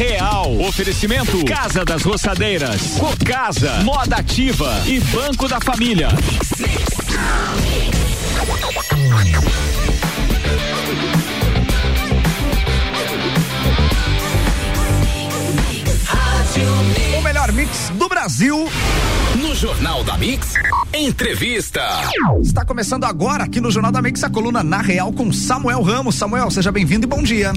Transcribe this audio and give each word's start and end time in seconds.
Real. 0.00 0.58
Oferecimento 0.62 1.44
Casa 1.44 1.84
das 1.84 2.02
Roçadeiras, 2.02 2.96
Cocasa, 2.98 3.82
Moda 3.82 4.16
Ativa 4.16 4.82
e 4.86 4.98
Banco 4.98 5.46
da 5.46 5.60
Família. 5.60 6.08
O 17.18 17.20
melhor 17.20 17.52
mix 17.52 17.90
do 17.90 18.08
Brasil. 18.08 18.70
No 19.36 19.54
Jornal 19.54 20.02
da 20.02 20.16
Mix, 20.16 20.54
entrevista. 20.94 21.82
Está 22.42 22.64
começando 22.64 23.04
agora 23.04 23.44
aqui 23.44 23.60
no 23.60 23.70
Jornal 23.70 23.92
da 23.92 24.00
Mix 24.00 24.24
a 24.24 24.30
coluna 24.30 24.62
Na 24.62 24.80
Real 24.80 25.12
com 25.12 25.30
Samuel 25.30 25.82
Ramos. 25.82 26.14
Samuel, 26.14 26.50
seja 26.50 26.72
bem-vindo 26.72 27.04
e 27.04 27.06
bom 27.06 27.22
dia. 27.22 27.52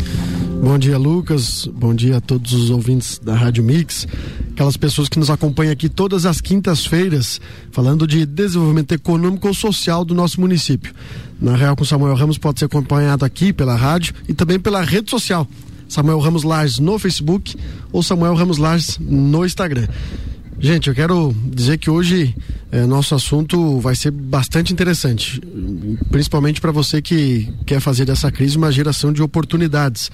Bom 0.64 0.77
dia, 0.77 0.98
Lucas. 0.98 1.68
Bom 1.68 1.93
dia 1.93 2.15
a 2.15 2.21
todos 2.21 2.54
os 2.54 2.69
ouvintes 2.69 3.19
da 3.19 3.36
Rádio 3.36 3.61
Mix. 3.61 4.07
Aquelas 4.54 4.78
pessoas 4.78 5.10
que 5.10 5.20
nos 5.20 5.29
acompanham 5.29 5.74
aqui 5.74 5.89
todas 5.89 6.25
as 6.25 6.39
quintas-feiras, 6.39 7.42
falando 7.74 8.07
de 8.07 8.25
desenvolvimento 8.25 8.93
econômico 8.93 9.50
ou 9.50 9.54
social 9.54 10.06
do 10.06 10.15
nosso 10.15 10.39
município. 10.39 10.93
Na 11.42 11.57
Real 11.57 11.75
com 11.75 11.84
Samuel 11.84 12.15
Ramos 12.15 12.37
pode 12.37 12.60
ser 12.60 12.65
acompanhado 12.65 13.25
aqui 13.25 13.51
pela 13.51 13.75
rádio 13.75 14.14
e 14.25 14.34
também 14.34 14.57
pela 14.57 14.82
rede 14.82 15.11
social. 15.11 15.46
Samuel 15.89 16.20
Ramos 16.20 16.43
Lages 16.43 16.79
no 16.79 16.98
Facebook 16.98 17.57
ou 17.92 18.01
Samuel 18.01 18.34
Ramos 18.34 18.57
Lages 18.57 18.98
no 19.01 19.45
Instagram. 19.45 19.89
Gente, 20.61 20.87
eu 20.87 20.95
quero 20.95 21.36
dizer 21.45 21.78
que 21.78 21.89
hoje 21.89 22.34
eh, 22.73 22.87
nosso 22.87 23.13
assunto 23.13 23.79
vai 23.79 23.95
ser 23.95 24.09
bastante 24.09 24.73
interessante, 24.73 25.39
principalmente 26.09 26.59
para 26.59 26.71
você 26.71 27.04
que 27.04 27.47
quer 27.68 27.79
fazer 27.79 28.04
dessa 28.04 28.31
crise 28.31 28.57
uma 28.57 28.71
geração 28.71 29.14
de 29.14 29.21
oportunidades. 29.21 30.09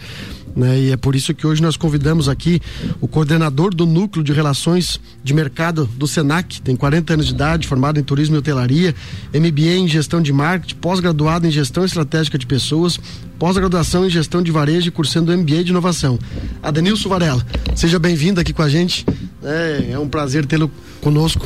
Né? 0.54 0.80
E 0.80 0.92
é 0.92 0.98
por 0.98 1.16
isso 1.16 1.34
que 1.34 1.48
hoje 1.48 1.62
nós 1.62 1.78
convidamos 1.78 2.28
aqui 2.28 2.60
o 3.00 3.08
coordenador 3.08 3.74
do 3.74 3.86
Núcleo 3.86 4.22
de 4.22 4.34
Relações 4.34 5.00
de 5.24 5.34
Mercado 5.34 5.86
do 5.86 6.06
SENAC, 6.06 6.62
tem 6.62 6.76
40 6.76 7.14
anos 7.14 7.28
de 7.28 7.34
idade, 7.34 7.66
formado 7.66 7.98
em 7.98 8.04
Turismo 8.04 8.36
e 8.36 8.40
Hotelaria, 8.40 8.94
MBA 9.34 9.78
em 9.78 9.88
Gestão 9.88 10.22
de 10.22 10.34
Marketing, 10.34 10.76
pós-graduado 10.76 11.48
em 11.48 11.52
Gestão 11.52 11.86
Estratégica 11.86 12.38
de 12.38 12.46
Pessoas, 12.46 13.00
pós-graduação 13.38 14.06
em 14.06 14.10
Gestão 14.10 14.44
de 14.44 14.52
Varejo 14.52 14.90
e 14.90 14.92
cursando 14.92 15.32
MBA 15.32 15.64
de 15.64 15.70
Inovação. 15.70 16.20
Adenilson 16.62 17.08
Varela, 17.08 17.46
seja 17.74 17.98
bem-vindo 17.98 18.42
aqui 18.42 18.52
com 18.52 18.62
a 18.62 18.68
gente. 18.68 19.06
É, 19.44 19.92
é 19.92 20.00
um 20.00 20.08
prazer 20.08 20.46
tê-lo 20.46 20.72
conosco, 21.02 21.46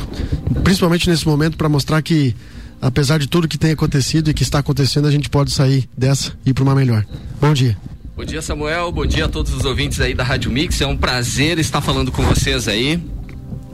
principalmente 0.62 1.08
nesse 1.08 1.26
momento 1.26 1.56
para 1.56 1.68
mostrar 1.68 2.02
que 2.02 2.34
apesar 2.80 3.18
de 3.18 3.28
tudo 3.28 3.48
que 3.48 3.56
tem 3.56 3.70
acontecido 3.70 4.30
e 4.30 4.34
que 4.34 4.42
está 4.42 4.58
acontecendo, 4.58 5.06
a 5.06 5.10
gente 5.10 5.30
pode 5.30 5.52
sair 5.52 5.88
dessa 5.96 6.36
e 6.44 6.50
ir 6.50 6.54
para 6.54 6.64
uma 6.64 6.74
melhor. 6.74 7.04
Bom 7.40 7.54
dia. 7.54 7.76
Bom 8.16 8.24
dia, 8.24 8.42
Samuel. 8.42 8.92
Bom 8.92 9.06
dia 9.06 9.24
a 9.24 9.28
todos 9.28 9.52
os 9.52 9.64
ouvintes 9.64 10.00
aí 10.00 10.14
da 10.14 10.22
Rádio 10.22 10.50
Mix. 10.50 10.80
É 10.80 10.86
um 10.86 10.96
prazer 10.96 11.58
estar 11.58 11.80
falando 11.80 12.12
com 12.12 12.22
vocês 12.22 12.68
aí 12.68 13.02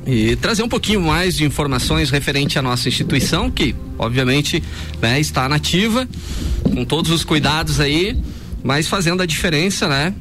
e 0.07 0.35
trazer 0.37 0.63
um 0.63 0.69
pouquinho 0.69 1.01
mais 1.01 1.37
de 1.37 1.45
informações 1.45 2.11
referente 2.11 2.59
à 2.59 2.63
nossa 2.63 2.89
instituição, 2.89 3.51
que 3.51 3.75
obviamente 3.99 4.63
né, 5.01 5.21
está 5.21 5.49
nativa, 5.49 6.09
com 6.63 6.85
todos 6.85 7.11
os 7.11 7.23
cuidados 7.23 7.81
aí, 7.81 8.17
mas 8.63 8.89
fazendo 8.89 9.23
a 9.23 9.27
diferença, 9.27 9.87
né? 9.89 10.15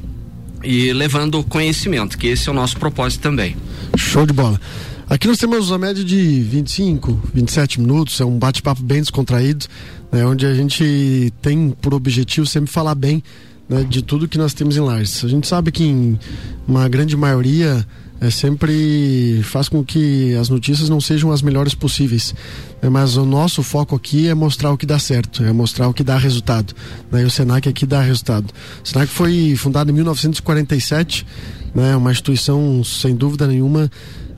E 0.62 0.92
levando 0.92 1.42
conhecimento, 1.42 2.18
que 2.18 2.26
esse 2.26 2.48
é 2.48 2.52
o 2.52 2.54
nosso 2.54 2.76
propósito 2.76 3.22
também. 3.22 3.56
Show 3.96 4.26
de 4.26 4.32
bola. 4.32 4.60
Aqui 5.08 5.26
nós 5.26 5.38
temos 5.38 5.70
uma 5.70 5.78
média 5.78 6.04
de 6.04 6.40
25, 6.40 7.30
27 7.34 7.80
minutos, 7.80 8.20
é 8.20 8.24
um 8.24 8.38
bate-papo 8.38 8.82
bem 8.82 9.00
descontraído, 9.00 9.66
né, 10.12 10.24
onde 10.24 10.46
a 10.46 10.54
gente 10.54 11.32
tem 11.42 11.70
por 11.80 11.94
objetivo 11.94 12.46
sempre 12.46 12.70
falar 12.70 12.94
bem 12.94 13.22
né, 13.68 13.84
de 13.88 14.02
tudo 14.02 14.28
que 14.28 14.38
nós 14.38 14.54
temos 14.54 14.76
em 14.76 14.80
Lages. 14.80 15.24
A 15.24 15.28
gente 15.28 15.48
sabe 15.48 15.72
que 15.72 15.84
em 15.84 16.18
uma 16.66 16.88
grande 16.88 17.16
maioria 17.16 17.84
é, 18.20 18.30
sempre 18.30 19.40
faz 19.44 19.68
com 19.68 19.82
que 19.82 20.34
as 20.34 20.48
notícias 20.48 20.88
não 20.88 21.00
sejam 21.00 21.32
as 21.32 21.40
melhores 21.40 21.74
possíveis. 21.74 22.34
Né, 22.82 22.88
mas 22.88 23.16
o 23.16 23.24
nosso 23.24 23.62
foco 23.62 23.96
aqui 23.96 24.28
é 24.28 24.34
mostrar 24.34 24.70
o 24.70 24.76
que 24.76 24.84
dá 24.84 24.98
certo, 24.98 25.42
é 25.42 25.52
mostrar 25.52 25.88
o 25.88 25.94
que 25.94 26.04
dá 26.04 26.18
resultado. 26.18 26.74
Né, 27.10 27.22
e 27.22 27.24
o 27.24 27.30
Senac 27.30 27.68
aqui 27.68 27.86
dá 27.86 28.02
resultado. 28.02 28.52
O 28.84 28.88
Senac 28.88 29.10
foi 29.10 29.54
fundado 29.56 29.90
em 29.90 29.94
1947, 29.94 31.26
né, 31.74 31.96
uma 31.96 32.12
instituição 32.12 32.84
sem 32.84 33.16
dúvida 33.16 33.46
nenhuma 33.46 33.90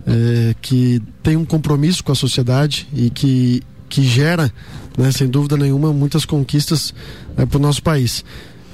é, 0.07 0.55
que 0.61 1.03
tem 1.23 1.37
um 1.37 1.45
compromisso 1.45 2.05
com 2.05 2.13
a 2.13 2.15
sociedade 2.15 2.89
e 2.95 3.11
que, 3.11 3.63
que 3.89 4.05
gera, 4.05 4.53
né, 4.97 5.11
sem 5.11 5.29
dúvida 5.29 5.57
nenhuma, 5.57 5.93
muitas 5.93 6.25
conquistas 6.25 6.95
né, 7.37 7.47
para 7.47 7.59
o 7.59 7.61
nosso 7.61 7.83
país. 7.83 8.25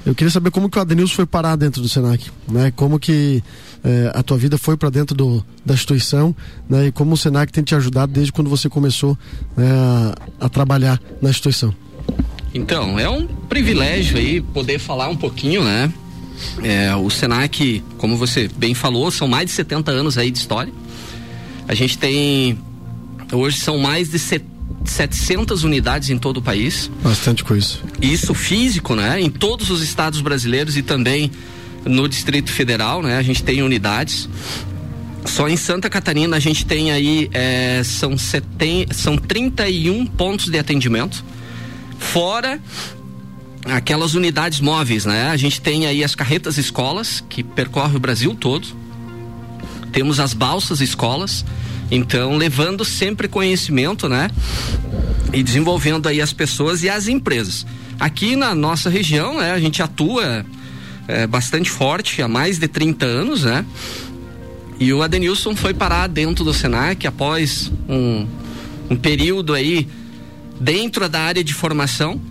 Eu 0.05 0.15
queria 0.15 0.31
saber 0.31 0.49
como 0.49 0.69
que 0.69 0.77
o 0.77 0.81
Adenilson 0.81 1.13
foi 1.13 1.25
parar 1.25 1.55
dentro 1.55 1.81
do 1.81 1.89
Senac, 1.89 2.31
né? 2.47 2.71
Como 2.75 2.97
que 2.99 3.43
eh, 3.83 4.11
a 4.15 4.23
tua 4.23 4.37
vida 4.37 4.57
foi 4.57 4.77
para 4.77 4.89
dentro 4.89 5.15
do, 5.15 5.45
da 5.65 5.73
instituição, 5.73 6.35
né? 6.69 6.87
E 6.87 6.91
como 6.91 7.13
o 7.13 7.17
Senac 7.17 7.51
tem 7.51 7.63
te 7.63 7.75
ajudado 7.75 8.11
desde 8.11 8.31
quando 8.31 8.49
você 8.49 8.69
começou 8.69 9.17
né, 9.55 9.69
a, 9.69 10.45
a 10.45 10.49
trabalhar 10.49 10.99
na 11.21 11.29
instituição. 11.29 11.73
Então, 12.53 12.97
é 12.97 13.09
um 13.09 13.27
privilégio 13.27 14.17
aí 14.17 14.41
poder 14.41 14.79
falar 14.79 15.09
um 15.09 15.15
pouquinho, 15.15 15.63
né? 15.63 15.91
É, 16.63 16.95
o 16.95 17.09
Senac, 17.09 17.83
como 17.97 18.17
você 18.17 18.49
bem 18.57 18.73
falou, 18.73 19.11
são 19.11 19.27
mais 19.27 19.47
de 19.47 19.51
70 19.51 19.91
anos 19.91 20.17
aí 20.17 20.31
de 20.31 20.39
história. 20.39 20.73
A 21.67 21.75
gente 21.75 21.97
tem 21.97 22.57
hoje 23.31 23.59
são 23.59 23.77
mais 23.77 24.09
de 24.09 24.17
700 24.85 25.63
unidades 25.63 26.09
em 26.09 26.17
todo 26.17 26.37
o 26.37 26.41
país. 26.41 26.89
Bastante 27.03 27.43
coisa. 27.43 27.77
Isso 28.01 28.33
físico, 28.33 28.95
né? 28.95 29.19
Em 29.21 29.29
todos 29.29 29.69
os 29.69 29.81
estados 29.81 30.21
brasileiros 30.21 30.77
e 30.77 30.81
também 30.81 31.31
no 31.85 32.07
Distrito 32.07 32.51
Federal, 32.51 33.01
né? 33.01 33.17
A 33.17 33.21
gente 33.21 33.43
tem 33.43 33.61
unidades. 33.61 34.29
Só 35.25 35.47
em 35.47 35.57
Santa 35.57 35.89
Catarina 35.89 36.37
a 36.37 36.39
gente 36.39 36.65
tem 36.65 36.91
aí 36.91 37.29
é, 37.33 37.81
são, 37.83 38.17
seten, 38.17 38.87
são 38.91 39.17
31 39.17 40.05
pontos 40.05 40.47
de 40.49 40.57
atendimento. 40.57 41.23
Fora 41.97 42.59
aquelas 43.65 44.13
unidades 44.13 44.59
móveis, 44.59 45.05
né? 45.05 45.29
A 45.29 45.37
gente 45.37 45.61
tem 45.61 45.85
aí 45.85 46.03
as 46.03 46.15
carretas 46.15 46.57
escolas 46.57 47.23
que 47.29 47.43
percorre 47.43 47.97
o 47.97 47.99
Brasil 47.99 48.33
todo. 48.33 48.67
Temos 49.91 50.19
as 50.19 50.33
balsas 50.33 50.81
escolas. 50.81 51.45
Então, 51.91 52.37
levando 52.37 52.85
sempre 52.85 53.27
conhecimento, 53.27 54.07
né? 54.07 54.29
E 55.33 55.41
desenvolvendo 55.41 56.07
aí 56.07 56.21
as 56.21 56.33
pessoas 56.33 56.83
e 56.83 56.89
as 56.89 57.07
empresas. 57.07 57.65
Aqui 57.99 58.35
na 58.35 58.55
nossa 58.55 58.89
região, 58.89 59.39
né, 59.39 59.51
a 59.51 59.59
gente 59.59 59.81
atua 59.81 60.45
é, 61.07 61.27
bastante 61.27 61.69
forte 61.69 62.21
há 62.21 62.27
mais 62.27 62.57
de 62.59 62.67
30 62.67 63.05
anos, 63.05 63.43
né? 63.43 63.65
E 64.79 64.93
o 64.93 65.03
Adenilson 65.03 65.55
foi 65.55 65.73
parar 65.73 66.07
dentro 66.07 66.45
do 66.45 66.53
Senac 66.53 67.05
após 67.05 67.69
um, 67.87 68.25
um 68.89 68.95
período 68.95 69.53
aí 69.53 69.87
dentro 70.59 71.09
da 71.09 71.19
área 71.19 71.43
de 71.43 71.53
formação. 71.53 72.21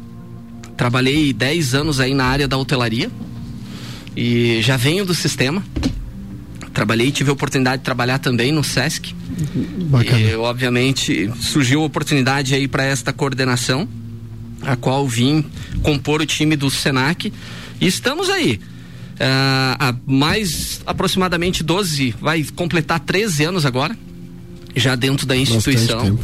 Trabalhei 0.77 1.33
10 1.33 1.75
anos 1.75 2.01
aí 2.01 2.15
na 2.15 2.25
área 2.25 2.49
da 2.49 2.57
hotelaria 2.57 3.11
e 4.17 4.61
já 4.63 4.77
venho 4.77 5.05
do 5.05 5.15
sistema. 5.15 5.63
Trabalhei, 6.79 7.11
tive 7.11 7.29
a 7.29 7.33
oportunidade 7.33 7.79
de 7.79 7.85
trabalhar 7.85 8.21
também 8.21 8.53
no 8.53 8.63
SESC. 8.63 9.13
Bacana. 9.91 10.21
E, 10.21 10.37
obviamente, 10.37 11.29
surgiu 11.41 11.83
a 11.83 11.85
oportunidade 11.85 12.55
aí 12.55 12.69
para 12.69 12.85
esta 12.85 13.13
coordenação, 13.13 13.89
a 14.63 14.77
qual 14.77 15.05
vim 15.09 15.45
compor 15.83 16.23
o 16.23 16.27
time 16.27 16.55
do 16.55 16.71
Senac. 16.71 17.33
E 17.81 17.87
estamos 17.89 18.31
aí. 18.31 18.61
Uh, 19.15 19.75
há 19.77 19.95
mais 20.07 20.81
aproximadamente 20.87 21.65
12, 21.65 22.15
vai 22.21 22.47
completar 22.55 23.01
13 23.01 23.43
anos 23.43 23.67
agora, 23.67 23.99
já 24.77 24.95
dentro 24.95 25.27
da 25.27 25.37
instituição. 25.37 26.17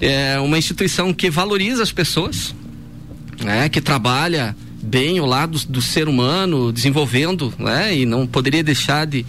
É 0.00 0.40
uma 0.40 0.56
instituição 0.56 1.12
que 1.12 1.28
valoriza 1.28 1.82
as 1.82 1.92
pessoas, 1.92 2.54
né, 3.44 3.68
que 3.68 3.82
trabalha 3.82 4.56
bem 4.82 5.20
o 5.20 5.26
lado 5.26 5.58
do, 5.58 5.66
do 5.66 5.82
ser 5.82 6.08
humano, 6.08 6.72
desenvolvendo, 6.72 7.52
né, 7.58 7.94
e 7.94 8.06
não 8.06 8.26
poderia 8.26 8.64
deixar 8.64 9.06
de, 9.06 9.26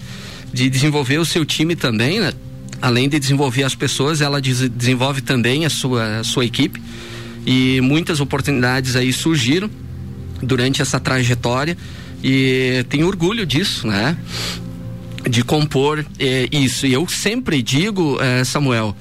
de 0.53 0.69
desenvolver 0.69 1.17
o 1.17 1.25
seu 1.25 1.45
time 1.45 1.75
também, 1.75 2.19
né? 2.19 2.33
além 2.81 3.07
de 3.07 3.19
desenvolver 3.19 3.63
as 3.63 3.75
pessoas, 3.75 4.21
ela 4.21 4.41
des 4.41 4.67
desenvolve 4.69 5.21
também 5.21 5.65
a 5.65 5.69
sua, 5.69 6.19
a 6.19 6.23
sua 6.23 6.45
equipe 6.45 6.81
e 7.45 7.79
muitas 7.81 8.19
oportunidades 8.19 8.95
aí 8.95 9.13
surgiram 9.13 9.69
durante 10.41 10.81
essa 10.81 10.99
trajetória 10.99 11.77
e 12.23 12.83
tenho 12.89 13.07
orgulho 13.07 13.45
disso, 13.45 13.87
né? 13.87 14.17
De 15.29 15.43
compor 15.43 16.03
eh, 16.19 16.47
isso. 16.51 16.87
E 16.87 16.93
eu 16.93 17.07
sempre 17.07 17.61
digo, 17.61 18.17
eh, 18.19 18.43
Samuel, 18.43 18.95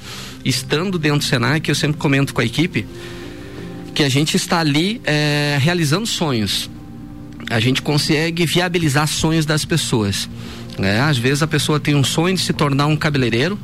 estando 0.45 0.99
dentro 0.99 1.19
do 1.19 1.25
Senac, 1.25 1.67
eu 1.67 1.75
sempre 1.75 1.97
comento 1.99 2.35
com 2.35 2.41
a 2.43 2.45
equipe 2.45 2.87
que 3.95 4.03
a 4.03 4.09
gente 4.09 4.37
está 4.37 4.61
ali 4.61 5.01
eh, 5.05 5.59
realizando 5.61 6.07
sonhos. 6.07 6.71
A 7.49 7.59
gente 7.59 7.83
consegue 7.83 8.47
viabilizar 8.47 9.09
sonhos 9.09 9.45
das 9.45 9.65
pessoas. 9.65 10.29
Né? 10.81 10.99
Às 11.03 11.19
vezes 11.19 11.43
a 11.43 11.47
pessoa 11.47 11.79
tem 11.79 11.95
um 11.95 12.03
sonho 12.03 12.35
de 12.35 12.41
se 12.41 12.55
tornar 12.55 12.87
um 12.87 12.97
cabeleireiro, 12.97 13.59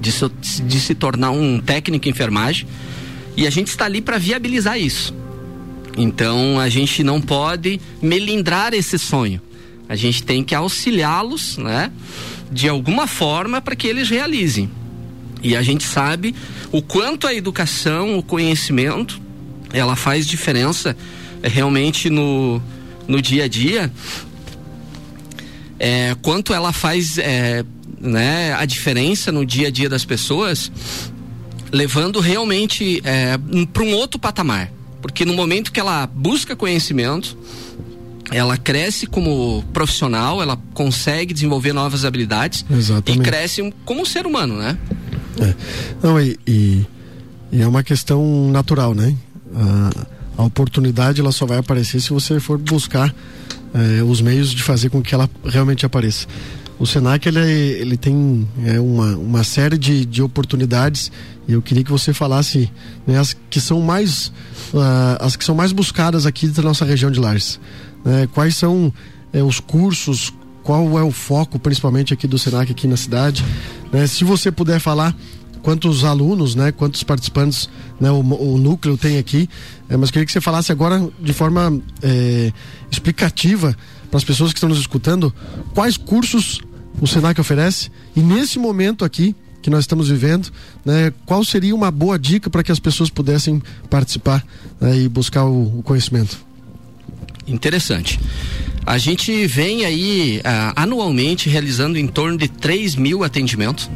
de 0.00 0.10
se, 0.10 0.28
de 0.64 0.80
se 0.80 0.92
tornar 0.92 1.30
um 1.30 1.60
técnico 1.60 2.08
em 2.08 2.10
enfermagem, 2.10 2.66
e 3.36 3.46
a 3.46 3.50
gente 3.50 3.68
está 3.68 3.84
ali 3.84 4.00
para 4.00 4.18
viabilizar 4.18 4.76
isso. 4.76 5.14
Então 5.96 6.58
a 6.58 6.68
gente 6.68 7.04
não 7.04 7.20
pode 7.20 7.80
melindrar 8.02 8.74
esse 8.74 8.98
sonho. 8.98 9.40
A 9.88 9.94
gente 9.94 10.24
tem 10.24 10.42
que 10.42 10.52
auxiliá-los, 10.52 11.58
né? 11.58 11.92
De 12.50 12.68
alguma 12.68 13.06
forma 13.06 13.60
para 13.60 13.76
que 13.76 13.86
eles 13.86 14.08
realizem. 14.08 14.68
E 15.44 15.54
a 15.54 15.62
gente 15.62 15.84
sabe 15.84 16.34
o 16.72 16.82
quanto 16.82 17.28
a 17.28 17.34
educação, 17.34 18.18
o 18.18 18.22
conhecimento, 18.22 19.20
ela 19.72 19.94
faz 19.94 20.26
diferença 20.26 20.96
é, 21.40 21.48
realmente 21.48 22.10
no, 22.10 22.60
no 23.06 23.22
dia 23.22 23.44
a 23.44 23.48
dia. 23.48 23.92
É, 25.82 26.14
quanto 26.20 26.52
ela 26.52 26.72
faz 26.72 27.16
é, 27.16 27.64
né, 27.98 28.52
a 28.52 28.66
diferença 28.66 29.32
no 29.32 29.46
dia 29.46 29.68
a 29.68 29.70
dia 29.70 29.88
das 29.88 30.04
pessoas, 30.04 30.70
levando 31.72 32.20
realmente 32.20 33.00
é, 33.02 33.38
para 33.72 33.82
um 33.82 33.94
outro 33.94 34.20
patamar. 34.20 34.70
Porque 35.00 35.24
no 35.24 35.32
momento 35.32 35.72
que 35.72 35.80
ela 35.80 36.06
busca 36.06 36.54
conhecimento, 36.54 37.36
ela 38.30 38.56
cresce 38.56 39.06
como 39.06 39.64
profissional, 39.72 40.42
ela 40.42 40.58
consegue 40.74 41.34
desenvolver 41.34 41.72
novas 41.72 42.04
habilidades 42.04 42.64
Exatamente. 42.70 43.20
e 43.20 43.24
cresce 43.24 43.74
como 43.84 44.06
ser 44.06 44.26
humano, 44.26 44.56
né? 44.56 44.78
É. 45.40 45.54
Não, 46.02 46.20
e, 46.20 46.38
e, 46.46 46.86
e, 47.50 47.62
é 47.62 47.66
uma 47.66 47.82
questão 47.82 48.50
natural, 48.50 48.94
né? 48.94 49.16
A, 49.54 50.42
a, 50.42 50.44
oportunidade 50.44 51.20
ela 51.20 51.32
só 51.32 51.46
vai 51.46 51.58
aparecer 51.58 52.00
se 52.00 52.10
você 52.10 52.38
for 52.38 52.58
buscar 52.58 53.12
é, 53.74 54.02
os 54.02 54.20
meios 54.20 54.50
de 54.50 54.62
fazer 54.62 54.90
com 54.90 55.02
que 55.02 55.14
ela 55.14 55.28
realmente 55.44 55.84
apareça. 55.86 56.26
O 56.78 56.86
Senac 56.86 57.28
ele, 57.28 57.38
é, 57.38 57.50
ele 57.50 57.96
tem 57.96 58.48
é, 58.64 58.80
uma, 58.80 59.16
uma 59.16 59.44
série 59.44 59.76
de, 59.76 60.06
de 60.06 60.22
oportunidades 60.22 61.12
e 61.46 61.52
eu 61.52 61.60
queria 61.60 61.84
que 61.84 61.90
você 61.90 62.14
falasse 62.14 62.70
né, 63.06 63.18
as 63.18 63.36
que 63.50 63.60
são 63.60 63.80
mais 63.82 64.28
uh, 64.72 65.18
as 65.20 65.36
que 65.36 65.44
são 65.44 65.54
mais 65.54 65.72
buscadas 65.72 66.24
aqui 66.24 66.46
da 66.48 66.62
nossa 66.62 66.84
região 66.84 67.10
de 67.10 67.20
Lares. 67.20 67.60
Né? 68.04 68.26
Quais 68.32 68.56
são 68.56 68.92
é, 69.32 69.42
os 69.42 69.60
cursos, 69.60 70.32
qual 70.62 70.98
é 70.98 71.02
o 71.02 71.10
foco 71.10 71.58
principalmente 71.58 72.14
aqui 72.14 72.26
do 72.26 72.38
Senac 72.38 72.72
aqui 72.72 72.86
na 72.86 72.96
cidade? 72.96 73.44
Né? 73.92 74.06
Se 74.06 74.24
você 74.24 74.50
puder 74.50 74.80
falar 74.80 75.14
quantos 75.62 76.04
alunos, 76.04 76.54
né, 76.54 76.72
quantos 76.72 77.02
participantes 77.02 77.68
né, 78.00 78.10
o, 78.10 78.20
o 78.20 78.58
núcleo 78.58 78.96
tem 78.96 79.18
aqui, 79.18 79.48
é, 79.88 79.96
mas 79.96 80.10
queria 80.10 80.26
que 80.26 80.32
você 80.32 80.40
falasse 80.40 80.72
agora 80.72 81.08
de 81.20 81.32
forma 81.32 81.80
é, 82.02 82.52
explicativa 82.90 83.76
para 84.10 84.18
as 84.18 84.24
pessoas 84.24 84.52
que 84.52 84.58
estão 84.58 84.68
nos 84.68 84.78
escutando 84.78 85.32
quais 85.74 85.96
cursos 85.96 86.60
o 87.00 87.06
Senac 87.06 87.40
oferece 87.40 87.90
e 88.16 88.20
nesse 88.20 88.58
momento 88.58 89.04
aqui 89.04 89.34
que 89.62 89.68
nós 89.68 89.80
estamos 89.80 90.08
vivendo, 90.08 90.50
né, 90.84 91.12
qual 91.26 91.44
seria 91.44 91.74
uma 91.74 91.90
boa 91.90 92.18
dica 92.18 92.48
para 92.48 92.62
que 92.62 92.72
as 92.72 92.80
pessoas 92.80 93.10
pudessem 93.10 93.62
participar 93.88 94.44
né, 94.80 94.98
e 94.98 95.08
buscar 95.08 95.44
o, 95.44 95.78
o 95.78 95.82
conhecimento? 95.82 96.38
Interessante. 97.46 98.18
A 98.86 98.96
gente 98.96 99.46
vem 99.46 99.84
aí 99.84 100.38
uh, 100.38 100.72
anualmente 100.74 101.48
realizando 101.48 101.98
em 101.98 102.06
torno 102.06 102.38
de 102.38 102.48
3 102.48 102.96
mil 102.96 103.22
atendimentos. 103.22 103.90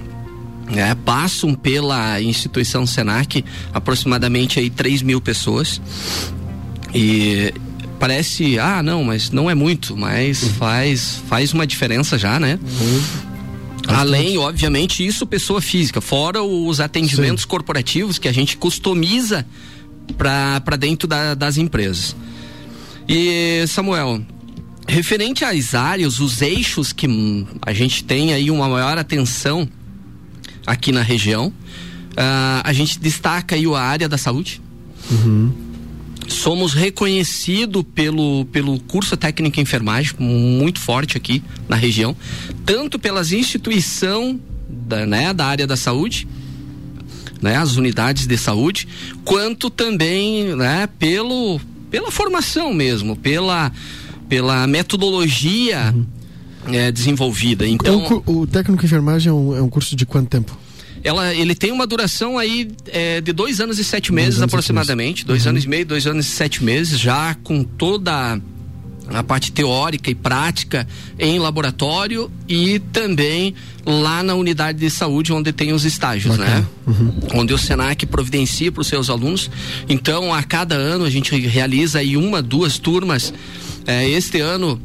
Né? 0.71 0.95
Passam 1.05 1.55
pela 1.55 2.21
instituição 2.21 2.87
Senac 2.87 3.45
aproximadamente 3.73 4.59
aí 4.59 4.71
3 4.71 5.03
mil 5.03 5.21
pessoas. 5.21 5.81
E 6.95 7.53
parece, 7.99 8.59
ah, 8.59 8.83
não, 8.83 9.05
mas 9.05 9.31
não 9.31 9.51
é 9.51 9.55
muito, 9.55 9.97
mas 9.97 10.43
uhum. 10.43 10.49
faz, 10.55 11.23
faz 11.29 11.53
uma 11.53 11.67
diferença 11.67 12.19
já, 12.19 12.39
né? 12.39 12.59
Uhum. 12.63 13.03
Além, 13.87 14.39
obviamente, 14.39 15.05
isso 15.05 15.27
pessoa 15.27 15.61
física, 15.61 16.01
fora 16.01 16.43
os 16.43 16.81
atendimentos 16.81 17.43
Sim. 17.43 17.49
corporativos 17.49 18.19
que 18.19 18.29
a 18.29 18.33
gente 18.33 18.57
customiza 18.57 19.47
para 20.17 20.77
dentro 20.77 21.07
da, 21.07 21.35
das 21.35 21.59
empresas. 21.59 22.17
E 23.09 23.65
Samuel, 23.69 24.23
referente 24.89 25.45
às 25.45 25.75
áreas, 25.75 26.21
os 26.21 26.41
eixos 26.41 26.93
que 26.93 27.07
a 27.61 27.73
gente 27.73 28.05
tem 28.05 28.33
aí 28.33 28.51
uma 28.51 28.69
maior 28.69 28.97
atenção 28.97 29.69
aqui 30.67 30.93
na 30.93 31.03
região, 31.03 31.49
uh, 31.49 32.63
a 32.63 32.73
gente 32.73 32.99
destaca 32.99 33.55
aí 33.55 33.67
a 33.67 33.81
área 33.81 34.09
da 34.09 34.19
saúde. 34.19 34.61
Uhum. 35.11 35.53
Somos 36.27 36.73
reconhecidos 36.73 37.85
pelo, 37.95 38.47
pelo 38.47 38.81
curso 38.81 39.17
técnico 39.17 39.61
em 39.61 39.63
enfermagem, 39.63 40.15
muito 40.19 40.81
forte 40.81 41.17
aqui 41.17 41.43
na 41.69 41.77
região, 41.77 42.17
tanto 42.65 42.99
pelas 42.99 43.31
instituições 43.31 44.39
da, 44.69 45.05
né, 45.05 45.35
da 45.35 45.47
área 45.47 45.67
da 45.67 45.77
saúde, 45.77 46.27
né, 47.43 47.57
as 47.57 47.77
unidades 47.77 48.27
de 48.27 48.39
saúde, 48.39 48.89
quanto 49.23 49.69
também 49.69 50.57
né, 50.57 50.89
pelo, 50.99 51.61
pela 51.91 52.11
formação 52.11 52.73
mesmo, 52.73 53.17
pela, 53.17 53.71
pela 54.27 54.67
metodologia 54.67 55.93
uhum. 55.95 56.07
É, 56.73 56.91
desenvolvida. 56.91 57.67
Então, 57.67 58.23
o, 58.27 58.41
o 58.41 58.47
técnico 58.47 58.83
em 58.83 58.87
enfermagem 58.87 59.31
é 59.31 59.33
um, 59.33 59.57
é 59.57 59.63
um 59.63 59.69
curso 59.69 59.95
de 59.95 60.07
quanto 60.07 60.29
tempo? 60.29 60.57
ela, 61.05 61.35
ele 61.35 61.55
tem 61.55 61.71
uma 61.71 61.87
duração 61.87 62.39
aí 62.39 62.71
é, 62.87 63.21
de 63.21 63.31
dois 63.31 63.61
anos 63.61 63.79
e 63.79 63.85
sete 63.85 64.11
meses 64.11 64.37
dois 64.37 64.45
aproximadamente, 64.45 65.27
dois 65.27 65.45
uhum. 65.45 65.51
anos 65.51 65.65
e 65.65 65.69
meio, 65.69 65.85
dois 65.85 66.07
anos 66.07 66.27
e 66.27 66.31
sete 66.31 66.65
meses, 66.65 66.99
já 66.99 67.35
com 67.45 67.63
toda 67.63 68.41
a 69.09 69.23
parte 69.23 69.53
teórica 69.53 70.11
e 70.11 70.15
prática 70.15 70.89
em 71.19 71.39
laboratório 71.39 72.31
e 72.49 72.79
também 72.79 73.55
lá 73.85 74.23
na 74.23 74.35
unidade 74.35 74.79
de 74.79 74.89
saúde 74.89 75.31
onde 75.31 75.53
tem 75.53 75.75
os 75.75 75.85
estágios, 75.85 76.39
Bacana. 76.39 76.61
né? 76.61 76.67
Uhum. 76.87 77.13
Onde 77.35 77.53
o 77.53 77.59
Senac 77.59 78.07
providencia 78.07 78.73
para 78.73 78.81
os 78.81 78.87
seus 78.87 79.11
alunos. 79.11 79.51
Então, 79.91 80.33
a 80.33 80.43
cada 80.43 80.75
ano 80.75 81.05
a 81.05 81.11
gente 81.11 81.37
realiza 81.37 81.99
aí 81.99 82.17
uma, 82.17 82.41
duas 82.41 82.79
turmas. 82.79 83.35
É, 83.87 84.09
este 84.09 84.41
ano 84.41 84.81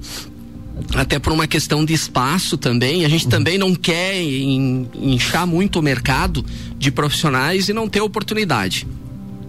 até 0.95 1.19
por 1.19 1.33
uma 1.33 1.47
questão 1.47 1.83
de 1.83 1.93
espaço 1.93 2.57
também. 2.57 3.05
A 3.05 3.09
gente 3.09 3.27
também 3.27 3.57
não 3.57 3.75
quer 3.75 4.21
inchar 4.21 5.45
muito 5.45 5.79
o 5.79 5.81
mercado 5.81 6.45
de 6.77 6.91
profissionais 6.91 7.69
e 7.69 7.73
não 7.73 7.87
ter 7.87 8.01
oportunidade. 8.01 8.87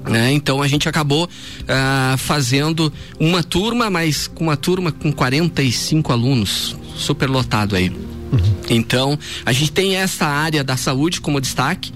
Né? 0.09 0.33
Então 0.33 0.63
a 0.63 0.69
gente 0.69 0.89
acabou 0.89 1.25
uh, 1.27 2.19
fazendo 2.19 2.93
uma 3.19 3.43
turma, 3.43 3.91
mas 3.91 4.27
com 4.27 4.45
uma 4.45 4.57
turma 4.57 4.91
com 4.91 5.13
45 5.13 6.13
alunos, 6.13 6.77
super 6.97 7.29
lotado 7.29 7.77
aí. 7.77 7.91
Uhum. 7.91 8.39
Então 8.71 9.19
a 9.45 9.53
gente 9.53 9.73
tem 9.73 9.97
essa 9.97 10.27
área 10.27 10.65
da 10.65 10.77
saúde 10.77 11.21
como 11.21 11.41
destaque, 11.41 11.93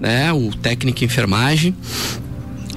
né? 0.00 0.32
O 0.32 0.50
técnico 0.56 1.02
em 1.02 1.06
enfermagem, 1.06 1.76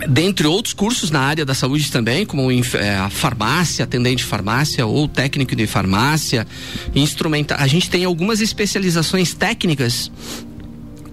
dentre 0.08 0.48
outros 0.48 0.74
cursos 0.74 1.12
na 1.12 1.22
área 1.22 1.46
da 1.46 1.54
saúde 1.54 1.92
também, 1.92 2.26
como 2.26 2.52
é, 2.52 2.96
a 2.98 3.10
farmácia, 3.10 3.84
atendente 3.84 4.18
de 4.18 4.26
farmácia 4.26 4.86
ou 4.86 5.08
técnico 5.08 5.56
de 5.56 5.68
farmácia, 5.68 6.48
instrumenta. 6.96 7.56
A 7.56 7.68
gente 7.68 7.90
tem 7.90 8.06
algumas 8.06 8.42
especializações 8.42 9.34
técnicas 9.34 10.12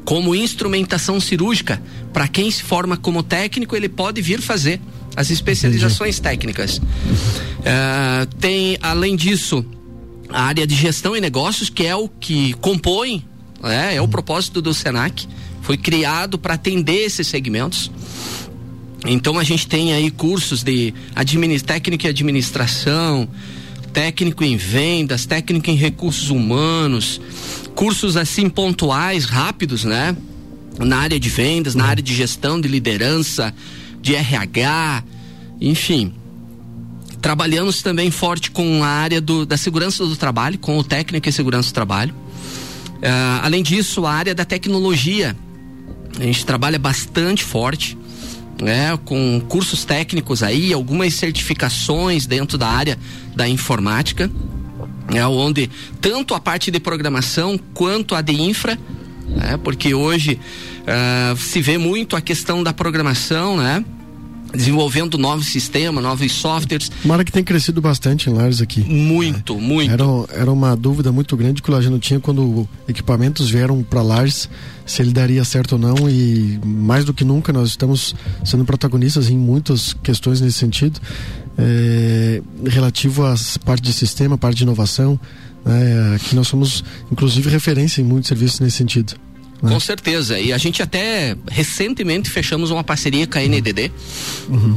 como 0.04 0.34
instrumentação 0.34 1.20
cirúrgica. 1.20 1.82
Para 2.12 2.26
quem 2.26 2.50
se 2.50 2.62
forma 2.62 2.96
como 2.96 3.22
técnico, 3.22 3.76
ele 3.76 3.88
pode 3.88 4.22
vir 4.22 4.40
fazer 4.40 4.80
as 5.14 5.30
especializações 5.30 6.18
Entendi. 6.18 6.30
técnicas. 6.30 6.78
Uh, 6.78 8.26
tem, 8.40 8.78
além 8.80 9.16
disso, 9.16 9.64
a 10.30 10.44
área 10.44 10.66
de 10.66 10.74
gestão 10.74 11.16
e 11.16 11.20
negócios, 11.20 11.68
que 11.68 11.84
é 11.84 11.94
o 11.94 12.08
que 12.08 12.54
compõe, 12.54 13.24
né, 13.62 13.96
é 13.96 14.00
o 14.00 14.08
propósito 14.08 14.62
do 14.62 14.72
SENAC. 14.72 15.26
Foi 15.60 15.76
criado 15.76 16.38
para 16.38 16.54
atender 16.54 17.04
esses 17.04 17.26
segmentos. 17.26 17.90
Então 19.06 19.38
a 19.38 19.44
gente 19.44 19.66
tem 19.66 19.92
aí 19.92 20.10
cursos 20.10 20.62
de 20.62 20.92
técnica 21.64 22.06
e 22.06 22.10
administração, 22.10 23.28
técnico 23.92 24.42
em 24.44 24.56
vendas, 24.56 25.24
técnico 25.24 25.70
em 25.70 25.74
recursos 25.74 26.30
humanos, 26.30 27.20
cursos 27.74 28.16
assim 28.16 28.48
pontuais, 28.48 29.24
rápidos, 29.24 29.84
né? 29.84 30.16
Na 30.78 30.98
área 30.98 31.18
de 31.18 31.28
vendas, 31.28 31.74
na 31.74 31.84
área 31.84 32.02
de 32.02 32.14
gestão, 32.14 32.60
de 32.60 32.68
liderança, 32.68 33.54
de 34.00 34.14
RH, 34.14 35.04
enfim. 35.60 36.12
Trabalhamos 37.20 37.82
também 37.82 38.10
forte 38.10 38.50
com 38.50 38.82
a 38.84 38.88
área 38.88 39.20
do, 39.20 39.44
da 39.44 39.56
segurança 39.56 40.06
do 40.06 40.16
trabalho, 40.16 40.58
com 40.58 40.78
o 40.78 40.84
técnico 40.84 41.28
em 41.28 41.32
segurança 41.32 41.70
do 41.70 41.74
trabalho. 41.74 42.14
Uh, 42.14 43.42
além 43.42 43.62
disso, 43.62 44.06
a 44.06 44.12
área 44.12 44.34
da 44.34 44.44
tecnologia. 44.44 45.36
A 46.18 46.22
gente 46.22 46.44
trabalha 46.44 46.78
bastante 46.78 47.44
forte 47.44 47.96
né, 48.60 48.98
com 49.04 49.40
cursos 49.48 49.84
técnicos 49.84 50.42
aí, 50.42 50.72
algumas 50.72 51.14
certificações 51.14 52.26
dentro 52.26 52.58
da 52.58 52.68
área 52.68 52.98
da 53.34 53.48
informática, 53.48 54.30
né, 55.12 55.26
onde 55.26 55.70
tanto 56.00 56.34
a 56.34 56.40
parte 56.40 56.70
de 56.70 56.80
programação 56.80 57.58
quanto 57.72 58.14
a 58.14 58.20
de 58.20 58.40
infra, 58.40 58.78
né, 59.28 59.58
porque 59.62 59.94
hoje 59.94 60.40
uh, 60.82 61.36
se 61.36 61.60
vê 61.60 61.78
muito 61.78 62.16
a 62.16 62.20
questão 62.20 62.62
da 62.62 62.72
programação, 62.72 63.56
né? 63.56 63.84
Desenvolvendo 64.54 65.18
novos 65.18 65.48
sistemas, 65.48 66.02
novos 66.02 66.32
softwares. 66.32 66.90
Mara 67.04 67.24
que 67.24 67.32
tem 67.32 67.44
crescido 67.44 67.80
bastante 67.80 68.30
em 68.30 68.32
Lares 68.32 68.60
aqui. 68.60 68.80
Muito, 68.80 69.54
é. 69.54 69.60
muito. 69.60 69.92
Era, 69.92 70.40
era 70.42 70.52
uma 70.52 70.76
dúvida 70.76 71.12
muito 71.12 71.36
grande 71.36 71.62
que 71.62 71.70
o 71.70 71.72
Lajano 71.72 71.98
tinha 71.98 72.18
quando 72.18 72.68
equipamentos 72.88 73.50
vieram 73.50 73.82
para 73.82 74.02
Lares, 74.02 74.48
se 74.86 75.02
ele 75.02 75.12
daria 75.12 75.44
certo 75.44 75.72
ou 75.72 75.78
não 75.78 76.08
e 76.08 76.58
mais 76.64 77.04
do 77.04 77.12
que 77.12 77.24
nunca 77.24 77.52
nós 77.52 77.70
estamos 77.70 78.14
sendo 78.44 78.64
protagonistas 78.64 79.28
em 79.28 79.36
muitas 79.36 79.92
questões 80.02 80.40
nesse 80.40 80.58
sentido. 80.58 81.00
é, 81.58 82.40
relativo 82.66 83.26
às 83.26 83.56
parte 83.58 83.82
de 83.82 83.92
sistema, 83.92 84.38
parte 84.38 84.58
de 84.58 84.62
inovação. 84.62 85.18
Né? 85.64 86.14
Aqui 86.14 86.34
nós 86.36 86.46
somos, 86.46 86.84
inclusive, 87.10 87.50
referência 87.50 88.00
em 88.00 88.04
muitos 88.04 88.28
serviços 88.28 88.60
nesse 88.60 88.76
sentido. 88.76 89.14
Né? 89.62 89.72
Com 89.72 89.80
certeza. 89.80 90.38
E 90.38 90.52
a 90.52 90.58
gente 90.58 90.82
até 90.82 91.36
recentemente 91.50 92.30
fechamos 92.30 92.70
uma 92.70 92.84
parceria 92.84 93.26
com 93.26 93.38
a 93.38 93.42
NDD, 93.42 93.90
uhum. 94.48 94.76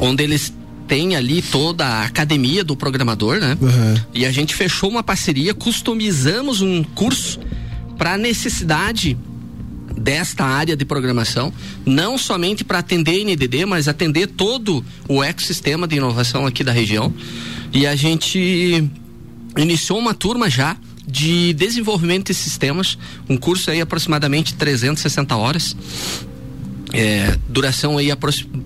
onde 0.00 0.22
eles 0.24 0.52
têm 0.88 1.16
ali 1.16 1.40
toda 1.40 1.86
a 1.86 2.04
academia 2.04 2.64
do 2.64 2.76
programador, 2.76 3.38
né? 3.38 3.56
Uhum. 3.60 3.94
E 4.14 4.26
a 4.26 4.32
gente 4.32 4.54
fechou 4.54 4.90
uma 4.90 5.02
parceria, 5.02 5.54
customizamos 5.54 6.60
um 6.60 6.82
curso 6.82 7.40
para 7.96 8.14
a 8.14 8.18
necessidade 8.18 9.16
desta 9.96 10.44
área 10.44 10.76
de 10.76 10.84
programação, 10.84 11.52
não 11.86 12.18
somente 12.18 12.64
para 12.64 12.78
atender 12.78 13.24
NDD, 13.24 13.64
mas 13.64 13.86
atender 13.86 14.26
todo 14.26 14.84
o 15.08 15.22
ecossistema 15.22 15.86
de 15.86 15.96
inovação 15.96 16.46
aqui 16.46 16.64
da 16.64 16.72
região. 16.72 17.12
E 17.72 17.86
a 17.86 17.94
gente 17.94 18.84
iniciou 19.56 19.98
uma 19.98 20.14
turma 20.14 20.50
já 20.50 20.76
de 21.06 21.52
desenvolvimento 21.54 22.28
de 22.28 22.34
sistemas, 22.34 22.98
um 23.28 23.36
curso 23.36 23.70
aí 23.70 23.80
aproximadamente 23.80 24.54
360 24.54 25.36
horas. 25.36 25.76
É, 26.94 27.38
duração 27.48 27.96
aí, 27.96 28.08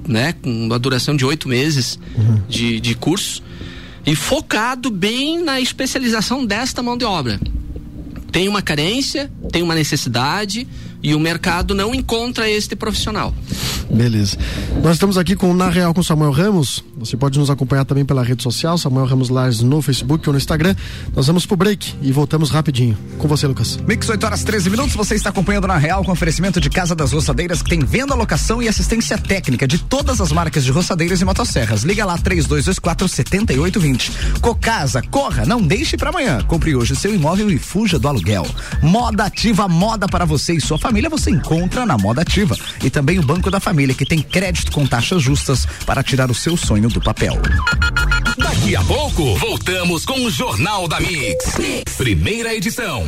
né, 0.09 0.33
com 0.33 0.51
uma 0.51 0.81
duração 0.81 1.15
de 1.15 1.25
oito 1.25 1.49
meses 1.49 1.97
uhum. 2.17 2.43
de, 2.49 2.81
de 2.81 2.95
curso 2.97 3.41
e 4.05 4.17
focado 4.17 4.91
bem 4.91 5.43
na 5.43 5.61
especialização 5.61 6.45
desta 6.45 6.83
mão 6.83 6.97
de 6.97 7.05
obra. 7.05 7.41
Tem 8.33 8.49
uma 8.49 8.63
carência, 8.63 9.31
tem 9.51 9.63
uma 9.63 9.75
necessidade, 9.75 10.67
e 11.03 11.15
o 11.15 11.21
mercado 11.21 11.75
não 11.75 11.95
encontra 11.95 12.49
este 12.51 12.75
profissional. 12.75 13.33
Beleza. 13.91 14.37
Nós 14.83 14.95
estamos 14.95 15.17
aqui 15.17 15.37
com 15.37 15.55
Na 15.55 15.69
Real 15.69 15.95
com 15.95 16.03
Samuel 16.03 16.33
Ramos. 16.33 16.85
Você 16.97 17.17
pode 17.17 17.39
nos 17.39 17.51
acompanhar 17.51 17.85
também 17.85 18.05
pela 18.05 18.23
rede 18.23 18.43
social, 18.43 18.77
Samuel 18.77 19.07
Ramos 19.07 19.29
Lars 19.29 19.61
no 19.61 19.81
Facebook 19.81 20.29
ou 20.29 20.33
no 20.33 20.39
Instagram. 20.39 20.75
Nós 21.15 21.27
vamos 21.27 21.47
pro 21.47 21.57
break 21.57 21.95
e 22.03 22.11
voltamos 22.11 22.51
rapidinho. 22.51 22.99
Com 23.19 23.29
você, 23.29 23.47
Lucas. 23.47 23.79
Mix 23.87 24.09
8 24.09 24.25
horas 24.25 24.43
13 24.43 24.71
minutos. 24.71 24.97
Você 24.97 25.15
está 25.15 25.31
acompanhando 25.31 25.69
Na 25.69 25.77
Real 25.77 26.05
com 26.05 26.11
oferecimento 26.11 26.61
de 26.61 26.69
Casa 26.69 26.95
das 26.95 27.13
Roçadeiras, 27.13 27.63
que 27.63 27.71
tem 27.71 27.81
venda, 27.81 28.15
locação 28.15 28.63
e 28.63 28.69
assistência 28.69 29.17
técnica 29.17 29.67
de 29.69 29.79
todas 29.79 30.21
as 30.21 30.33
marcas 30.33 30.65
de 30.65 30.73
roçadeiras 30.73 31.21
e 31.21 31.25
motosserras. 31.25 31.83
Liga 31.83 32.05
lá 32.05 32.19
3224 32.19 33.09
7820. 33.09 34.13
Cocasa, 34.41 35.03
corra, 35.03 35.45
não 35.47 35.63
deixe 35.63 35.97
para 35.97 36.11
amanhã. 36.11 36.43
Compre 36.43 36.75
hoje 36.75 36.97
seu 36.97 37.15
imóvel 37.15 37.51
e 37.51 37.59
fuja 37.59 37.99
do 37.99 38.09
aluguel. 38.09 38.47
Moda 38.83 39.25
ativa, 39.25 39.69
moda 39.69 40.09
para 40.09 40.25
você 40.25 40.55
e 40.55 40.61
sua 40.61 40.79
família 40.79 40.86
família 40.87 41.11
você 41.11 41.33
encontra 41.33 41.85
na 41.85 41.99
Moda 41.99 42.23
Ativa. 42.23 42.57
E 42.81 42.89
também 42.89 43.19
o 43.19 43.23
Banco 43.23 43.51
da 43.51 43.59
Família, 43.59 43.93
que 43.93 44.05
tem 44.05 44.23
crédito 44.23 44.71
com 44.71 44.87
taxas 44.87 45.21
justas 45.21 45.67
para 45.85 46.01
tirar 46.01 46.31
o 46.31 46.35
seu 46.35 46.57
sonho 46.57 46.89
do 46.89 47.01
papel. 47.01 47.35
Daqui 48.39 48.77
a 48.77 48.85
pouco, 48.85 49.35
voltamos 49.37 50.05
com 50.05 50.25
o 50.25 50.31
Jornal 50.31 50.87
da 50.87 51.01
mix. 51.01 51.59
mix. 51.59 51.97
Primeira 51.97 52.55
edição. 52.55 53.05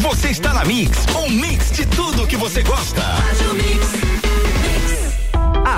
Você 0.00 0.28
está 0.28 0.52
na 0.52 0.64
Mix, 0.64 1.06
um 1.16 1.30
mix 1.30 1.72
de 1.72 1.86
tudo 1.86 2.26
que 2.26 2.36
você 2.36 2.62
gosta. 2.62 3.02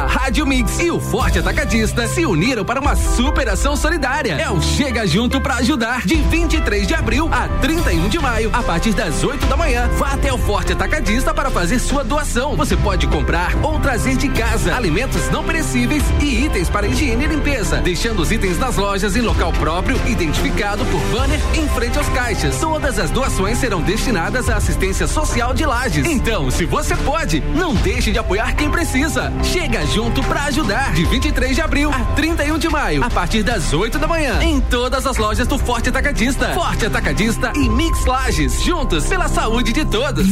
Rádio 0.06 0.46
Mix. 0.46 0.78
E 0.80 0.90
o 0.90 1.00
Forte 1.00 1.38
Atacadista 1.38 2.06
se 2.08 2.24
uniram 2.24 2.64
para 2.64 2.80
uma 2.80 2.96
superação 2.96 3.76
solidária. 3.76 4.34
É 4.34 4.50
o 4.50 4.60
Chega 4.60 5.06
Junto 5.06 5.40
para 5.40 5.56
ajudar. 5.56 6.06
De 6.06 6.16
23 6.16 6.86
de 6.86 6.94
abril 6.94 7.28
a 7.32 7.48
31 7.60 8.08
de 8.08 8.18
maio, 8.18 8.50
a 8.52 8.62
partir 8.62 8.92
das 8.92 9.22
8 9.22 9.46
da 9.46 9.56
manhã, 9.56 9.88
vá 9.98 10.12
até 10.12 10.32
o 10.32 10.38
Forte 10.38 10.72
Atacadista 10.72 11.34
para 11.34 11.50
fazer 11.50 11.78
sua 11.78 12.02
doação. 12.02 12.56
Você 12.56 12.76
pode 12.76 13.06
comprar 13.06 13.54
ou 13.62 13.78
trazer 13.80 14.16
de 14.16 14.28
casa 14.28 14.74
alimentos 14.74 15.28
não 15.30 15.44
perecíveis 15.44 16.02
e 16.20 16.44
itens 16.44 16.68
para 16.68 16.86
higiene 16.86 17.24
e 17.24 17.28
limpeza, 17.28 17.78
deixando 17.78 18.20
os 18.20 18.32
itens 18.32 18.58
nas 18.58 18.76
lojas 18.76 19.16
em 19.16 19.20
local 19.20 19.52
próprio, 19.52 20.00
identificado 20.06 20.84
por 20.86 21.00
banner 21.12 21.40
em 21.54 21.68
frente 21.68 21.98
aos 21.98 22.08
caixas. 22.10 22.58
Todas 22.58 22.98
as 22.98 23.10
doações 23.10 23.58
serão 23.58 23.80
destinadas 23.80 24.48
à 24.48 24.56
assistência 24.56 25.06
social 25.06 25.52
de 25.52 25.64
lajes. 25.66 26.06
Então, 26.06 26.50
se 26.50 26.64
você 26.64 26.96
pode, 26.96 27.40
não 27.54 27.74
deixe 27.74 28.12
de 28.12 28.18
apoiar 28.18 28.54
quem 28.54 28.70
precisa. 28.70 29.32
Chega 29.42 29.86
junto 29.92 30.22
para 30.22 30.44
ajudar. 30.44 30.92
De 30.94 31.04
23 31.04 31.54
de 31.54 31.60
abril 31.60 31.90
a 31.92 32.04
31 32.14 32.58
de 32.58 32.68
maio, 32.68 33.04
a 33.04 33.10
partir 33.10 33.42
das 33.42 33.72
8 33.72 33.98
da 33.98 34.06
manhã, 34.06 34.42
em 34.42 34.60
todas 34.60 35.06
as 35.06 35.16
lojas 35.16 35.46
do 35.46 35.58
Forte 35.58 35.88
Atacadista. 35.88 36.52
Forte 36.54 36.86
Atacadista 36.86 37.52
e 37.56 37.68
Mix 37.68 38.04
Lages, 38.04 38.62
juntos 38.62 39.06
pela 39.06 39.28
saúde 39.28 39.72
de 39.72 39.84
todos. 39.84 40.26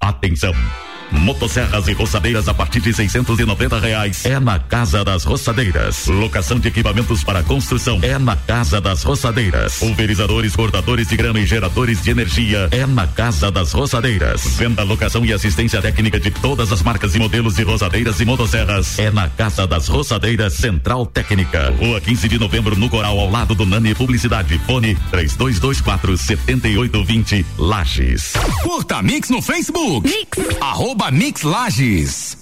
Atenção! 0.00 0.52
Motosserras 1.12 1.86
e 1.88 1.92
roçadeiras 1.92 2.48
a 2.48 2.54
partir 2.54 2.80
de 2.80 2.92
690 2.92 3.78
reais 3.78 4.24
é 4.24 4.40
na 4.40 4.58
Casa 4.58 5.04
das 5.04 5.24
Roçadeiras. 5.24 6.06
Locação 6.06 6.58
de 6.58 6.68
equipamentos 6.68 7.22
para 7.22 7.42
construção 7.42 7.98
é 8.02 8.18
na 8.18 8.34
Casa 8.34 8.80
das 8.80 9.02
Roçadeiras. 9.02 9.76
Pulverizadores, 9.76 10.56
cortadores 10.56 11.08
de 11.08 11.16
grama 11.16 11.38
e 11.40 11.46
geradores 11.46 12.02
de 12.02 12.10
energia 12.10 12.68
é 12.70 12.86
na 12.86 13.06
Casa 13.06 13.50
das 13.50 13.72
Roçadeiras. 13.72 14.56
Venda, 14.56 14.82
locação 14.82 15.24
e 15.24 15.32
assistência 15.32 15.80
técnica 15.82 16.18
de 16.18 16.30
todas 16.30 16.72
as 16.72 16.82
marcas 16.82 17.14
e 17.14 17.18
modelos 17.18 17.56
de 17.56 17.62
roçadeiras 17.62 18.18
e 18.20 18.24
motosserras 18.24 18.98
é 18.98 19.10
na 19.10 19.28
Casa 19.28 19.66
das 19.66 19.88
Roçadeiras 19.88 20.54
Central 20.54 21.06
Técnica. 21.06 21.74
Rua 21.78 22.00
15 22.00 22.28
de 22.28 22.38
novembro 22.38 22.76
no 22.76 22.88
Coral 22.88 23.18
ao 23.18 23.30
lado 23.30 23.54
do 23.54 23.66
Nani 23.66 23.94
Publicidade. 23.94 24.58
Fone 24.66 24.94
3224 25.10 26.16
7820 26.16 27.46
Lages. 27.58 28.32
Curta 28.62 29.02
Mix 29.02 29.28
no 29.28 29.42
Facebook. 29.42 30.08
Mix. 30.08 30.56
Arroba 30.60 31.01
Arroba 31.02 31.10
Mix 31.10 31.42
Lages. 31.42 32.36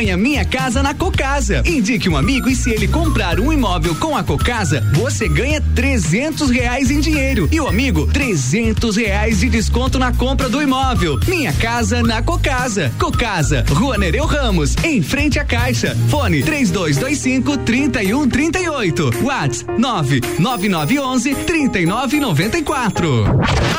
Campanha 0.00 0.16
Minha 0.16 0.46
Casa 0.46 0.82
na 0.82 0.94
Cocasa. 0.94 1.62
Indique 1.66 2.08
um 2.08 2.16
amigo 2.16 2.48
e 2.48 2.56
se 2.56 2.70
ele 2.70 2.88
comprar 2.88 3.38
um 3.38 3.52
imóvel 3.52 3.94
com 3.96 4.16
a 4.16 4.24
Cocasa, 4.24 4.80
você 4.94 5.28
ganha 5.28 5.60
trezentos 5.74 6.48
reais 6.48 6.90
em 6.90 7.00
dinheiro 7.00 7.46
e 7.52 7.60
o 7.60 7.68
amigo 7.68 8.06
trezentos 8.06 8.96
reais 8.96 9.40
de 9.40 9.50
desconto 9.50 9.98
na 9.98 10.10
compra 10.10 10.48
do 10.48 10.62
imóvel. 10.62 11.20
Minha 11.28 11.52
Casa 11.52 12.02
na 12.02 12.22
Cocasa. 12.22 12.90
Cocasa, 12.98 13.62
Rua 13.68 13.98
Nereu 13.98 14.24
Ramos, 14.24 14.74
em 14.82 15.02
frente 15.02 15.38
à 15.38 15.44
Caixa. 15.44 15.94
Fone 16.08 16.42
três 16.42 16.70
dois, 16.70 16.96
dois 16.96 17.18
cinco, 17.18 17.58
trinta 17.58 18.02
e 18.02 18.14
um, 18.14 18.26
trinta 18.26 18.58
e 18.58 18.70
oito. 18.70 19.10
Whats 19.22 19.66
nove 19.76 20.22
nove 20.38 20.66
nove 20.70 20.98
onze, 20.98 21.34
trinta 21.34 21.78
e 21.78 21.84
nove 21.84 22.18
noventa 22.18 22.56
e 22.56 22.62
quatro. 22.62 23.24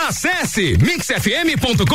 Acesse 0.08 0.78
mixfm.com.br. 0.78 1.86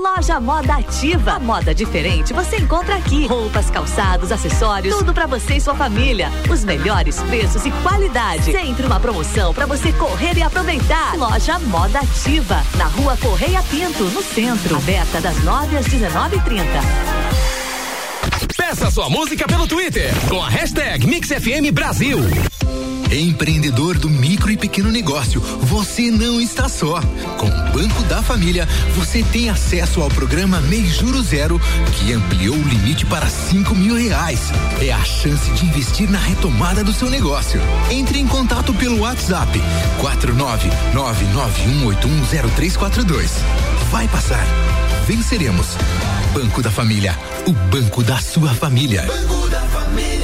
Loja 0.00 0.40
Moda 0.40 0.74
Ativa. 0.74 1.38
Moda 1.38 1.72
diferente 1.72 2.32
você 2.32 2.63
encontra 2.64 2.96
aqui. 2.96 3.26
Roupas, 3.26 3.70
calçados, 3.70 4.32
acessórios, 4.32 4.96
tudo 4.96 5.12
para 5.12 5.26
você 5.26 5.56
e 5.56 5.60
sua 5.60 5.74
família. 5.74 6.30
Os 6.50 6.64
melhores 6.64 7.20
preços 7.22 7.64
e 7.66 7.70
qualidade. 7.70 8.44
Sempre 8.50 8.86
uma 8.86 8.98
promoção 8.98 9.52
para 9.52 9.66
você 9.66 9.92
correr 9.92 10.36
e 10.36 10.42
aproveitar. 10.42 11.14
Loja 11.16 11.58
Moda 11.58 12.00
Ativa, 12.00 12.62
na 12.76 12.86
rua 12.86 13.16
Correia 13.18 13.62
Pinto, 13.64 14.04
no 14.04 14.22
centro. 14.22 14.76
Aberta 14.76 15.20
das 15.20 15.44
9 15.44 15.76
às 15.76 15.86
19h30. 15.86 17.33
Peça 18.74 18.90
sua 18.90 19.08
música 19.08 19.46
pelo 19.46 19.68
Twitter 19.68 20.12
com 20.28 20.42
a 20.42 20.48
hashtag 20.48 21.06
MixFM 21.06 21.70
Brasil. 21.72 22.18
Empreendedor 23.08 23.96
do 23.96 24.10
micro 24.10 24.50
e 24.50 24.56
pequeno 24.56 24.90
negócio, 24.90 25.40
você 25.40 26.10
não 26.10 26.40
está 26.40 26.68
só. 26.68 27.00
Com 27.38 27.46
o 27.46 27.72
Banco 27.72 28.02
da 28.08 28.20
Família, 28.20 28.66
você 28.96 29.22
tem 29.22 29.48
acesso 29.48 30.02
ao 30.02 30.08
programa 30.08 30.60
Mês 30.60 30.96
Juro 30.96 31.22
Zero, 31.22 31.60
que 31.92 32.12
ampliou 32.12 32.56
o 32.56 32.68
limite 32.68 33.06
para 33.06 33.28
cinco 33.28 33.76
mil 33.76 33.94
reais. 33.94 34.40
É 34.80 34.90
a 34.90 35.04
chance 35.04 35.48
de 35.52 35.66
investir 35.66 36.10
na 36.10 36.18
retomada 36.18 36.82
do 36.82 36.92
seu 36.92 37.08
negócio. 37.08 37.60
Entre 37.92 38.18
em 38.18 38.26
contato 38.26 38.74
pelo 38.74 39.02
WhatsApp 39.02 39.56
quatro 40.00 40.34
nove 40.34 40.68
nove 40.92 41.24
nove 41.26 41.62
um 41.68 41.86
oito 41.86 42.08
um 42.08 42.24
zero 42.24 42.50
três 42.56 42.76
quatro 42.76 43.04
dois. 43.04 43.36
Vai 43.92 44.08
passar. 44.08 44.44
Venceremos. 45.06 45.76
Banco 46.34 46.60
da 46.60 46.68
Família, 46.68 47.16
o 47.46 47.52
banco 47.52 48.02
da 48.02 48.18
sua 48.18 48.52
família. 48.52 49.02
Banco 49.02 49.48
da 49.48 49.60
Família. 49.60 50.23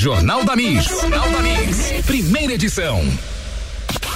Jornal 0.00 0.44
da 0.44 0.54
Mix. 0.54 0.84
Jornal 0.84 1.28
da 1.28 1.42
Mix. 1.42 2.04
Primeira 2.06 2.54
edição. 2.54 3.02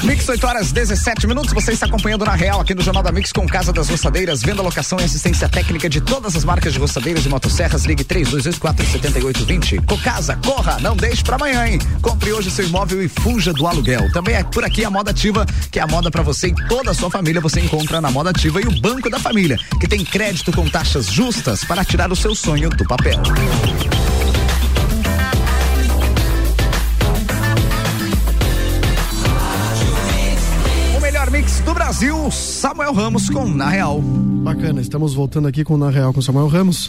Mix 0.05 0.29
8 0.29 0.47
horas 0.47 0.71
17 0.71 1.27
minutos. 1.27 1.53
Você 1.53 1.73
está 1.73 1.87
acompanhando 1.87 2.25
na 2.25 2.35
Real 2.35 2.61
aqui 2.61 2.73
no 2.73 2.83
Jornal 2.83 3.03
da 3.03 3.11
Mix 3.11 3.33
com 3.33 3.47
Casa 3.49 3.73
das 3.73 3.89
Roçadeiras, 3.89 4.43
venda, 4.43 4.62
locação 4.62 5.01
e 5.01 5.05
assistência 5.05 5.49
técnica 5.49 5.89
de 5.89 6.01
todas 6.01 6.37
as 6.37 6.45
marcas 6.45 6.73
de 6.73 6.79
roçadeiras 6.79 7.27
e 7.27 7.29
motosserras. 7.29 7.85
Ligue 7.85 8.05
3224 8.05 8.87
7820. 8.87 9.79
Cocasa, 9.87 10.37
corra, 10.37 10.79
não 10.81 10.97
deixe 10.97 11.25
para 11.25 11.35
amanhã, 11.35 11.67
hein? 11.67 11.81
Compre 12.01 12.33
hoje 12.33 12.49
seu 12.51 12.65
imóvel 12.65 13.03
e 13.03 13.09
fuja 13.09 13.53
do 13.53 13.67
aluguel. 13.67 14.11
Também 14.12 14.37
é 14.37 14.45
por 14.45 14.65
aqui 14.65 14.85
a 14.85 14.91
Moda 14.91 15.11
Ativa, 15.11 15.45
que 15.71 15.81
é 15.81 15.83
a 15.83 15.87
moda 15.87 16.12
para 16.12 16.23
você 16.23 16.49
e 16.49 16.55
toda 16.69 16.93
a 16.93 16.95
sua 16.95 17.11
família. 17.11 17.41
Você 17.41 17.61
encontra 17.61 18.01
na 18.01 18.11
Moda 18.11 18.31
Ativa 18.31 18.61
e 18.61 18.67
o 18.67 18.81
Banco 18.81 19.11
da 19.11 19.19
Família, 19.19 19.59
que 19.81 19.89
tem 19.89 20.05
crédito 20.05 20.53
com 20.53 20.69
taxas 20.69 21.07
justas 21.07 21.65
para 21.65 21.85
tirar 21.85 22.12
o 22.12 22.17
seu 22.17 22.37
sonho 22.37 22.71
do 22.71 22.85
papel. 22.85 23.21
Brasil, 31.93 32.31
Samuel 32.31 32.95
Ramos 32.95 33.29
com 33.29 33.47
Na 33.47 33.69
Real. 33.69 34.01
Bacana, 34.01 34.81
estamos 34.81 35.13
voltando 35.13 35.47
aqui 35.47 35.63
com 35.63 35.77
Na 35.77 35.91
Real 35.91 36.11
com 36.11 36.23
Samuel 36.23 36.47
Ramos. 36.47 36.89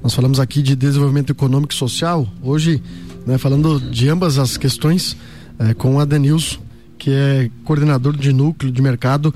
Nós 0.00 0.14
falamos 0.14 0.38
aqui 0.38 0.62
de 0.62 0.76
desenvolvimento 0.76 1.32
econômico 1.32 1.72
e 1.72 1.76
social. 1.76 2.24
Hoje, 2.40 2.80
né, 3.26 3.38
falando 3.38 3.80
de 3.80 4.08
ambas 4.08 4.38
as 4.38 4.56
questões, 4.56 5.16
é, 5.58 5.74
com 5.74 5.98
a 5.98 6.04
Denilson, 6.04 6.60
que 6.96 7.10
é 7.10 7.50
coordenador 7.64 8.16
de 8.16 8.32
núcleo 8.32 8.70
de 8.70 8.80
mercado 8.80 9.34